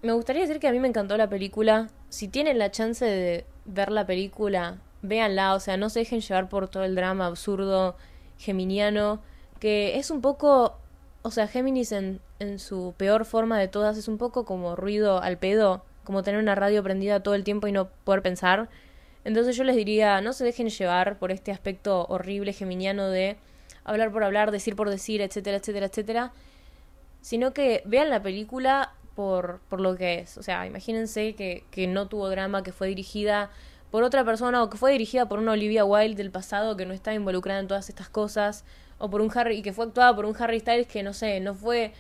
[0.03, 1.89] me gustaría decir que a mí me encantó la película.
[2.09, 6.49] Si tienen la chance de ver la película, véanla, o sea, no se dejen llevar
[6.49, 7.97] por todo el drama absurdo
[8.39, 9.21] geminiano,
[9.59, 10.79] que es un poco,
[11.23, 15.23] o sea, Géminis en, en su peor forma de todas es un poco como ruido
[15.23, 18.69] al pedo, como tener una radio prendida todo el tiempo y no poder pensar.
[19.25, 23.37] Entonces yo les diría, no se dejen llevar por este aspecto horrible geminiano de
[23.85, 26.33] hablar por hablar, decir por decir, etcétera, etcétera, etcétera,
[27.21, 30.39] sino que vean la película por, por lo que es.
[30.39, 33.51] O sea, imagínense que, que no tuvo drama, que fue dirigida
[33.91, 36.95] por otra persona o que fue dirigida por una Olivia Wilde del pasado que no
[36.95, 38.65] está involucrada en todas estas cosas
[38.99, 41.41] o por un Harry y que fue actuada por un Harry Styles que no sé,
[41.41, 41.93] no fue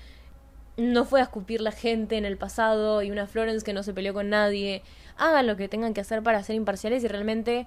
[0.76, 3.92] no fue a escupir la gente en el pasado y una Florence que no se
[3.92, 4.82] peleó con nadie.
[5.18, 7.66] Hagan lo que tengan que hacer para ser imparciales y realmente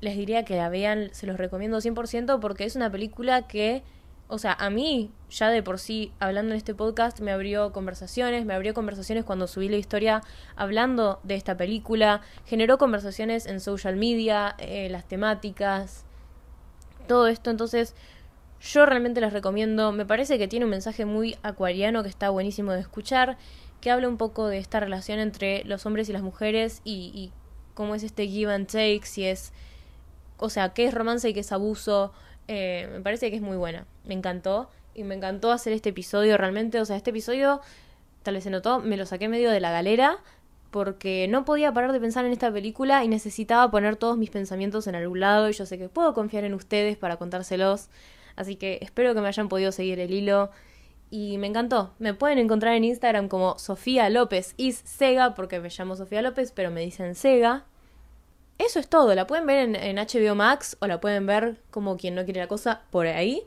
[0.00, 3.82] les diría que la vean, se los recomiendo 100% porque es una película que
[4.28, 8.44] o sea, a mí ya de por sí, hablando en este podcast, me abrió conversaciones,
[8.44, 10.22] me abrió conversaciones cuando subí la historia
[10.54, 16.04] hablando de esta película, generó conversaciones en social media, eh, las temáticas,
[17.06, 17.94] todo esto, entonces
[18.60, 22.72] yo realmente les recomiendo, me parece que tiene un mensaje muy acuariano que está buenísimo
[22.72, 23.38] de escuchar,
[23.80, 27.32] que habla un poco de esta relación entre los hombres y las mujeres y, y
[27.74, 29.52] cómo es este give and take, si es,
[30.36, 32.12] o sea, qué es romance y qué es abuso,
[32.48, 33.86] eh, me parece que es muy buena.
[34.04, 34.70] Me encantó.
[34.94, 36.80] Y me encantó hacer este episodio realmente.
[36.80, 37.60] O sea, este episodio,
[38.22, 40.18] tal vez se notó, me lo saqué medio de la galera.
[40.70, 44.86] Porque no podía parar de pensar en esta película y necesitaba poner todos mis pensamientos
[44.86, 45.48] en algún lado.
[45.48, 47.88] Y yo sé que puedo confiar en ustedes para contárselos.
[48.36, 50.50] Así que espero que me hayan podido seguir el hilo.
[51.10, 51.94] Y me encantó.
[51.98, 56.52] Me pueden encontrar en Instagram como Sofía López is Sega, porque me llamo Sofía López,
[56.52, 57.64] pero me dicen Sega.
[58.58, 59.14] Eso es todo.
[59.14, 62.48] La pueden ver en, HBO Max o la pueden ver como quien no quiere la
[62.48, 63.44] cosa por ahí.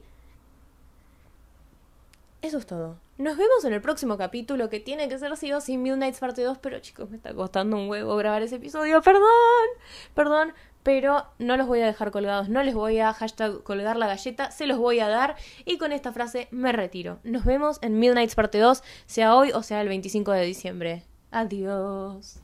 [2.41, 2.97] Eso es todo.
[3.17, 6.57] Nos vemos en el próximo capítulo que tiene que ser sido sin Midnight's parte 2,
[6.57, 8.99] pero chicos, me está costando un huevo grabar ese episodio.
[9.03, 9.21] Perdón,
[10.15, 14.07] perdón, pero no los voy a dejar colgados, no les voy a hashtag colgar la
[14.07, 15.35] galleta, se los voy a dar
[15.65, 17.19] y con esta frase me retiro.
[17.23, 21.03] Nos vemos en Midnight's parte 2, sea hoy o sea el 25 de diciembre.
[21.29, 22.39] Adiós.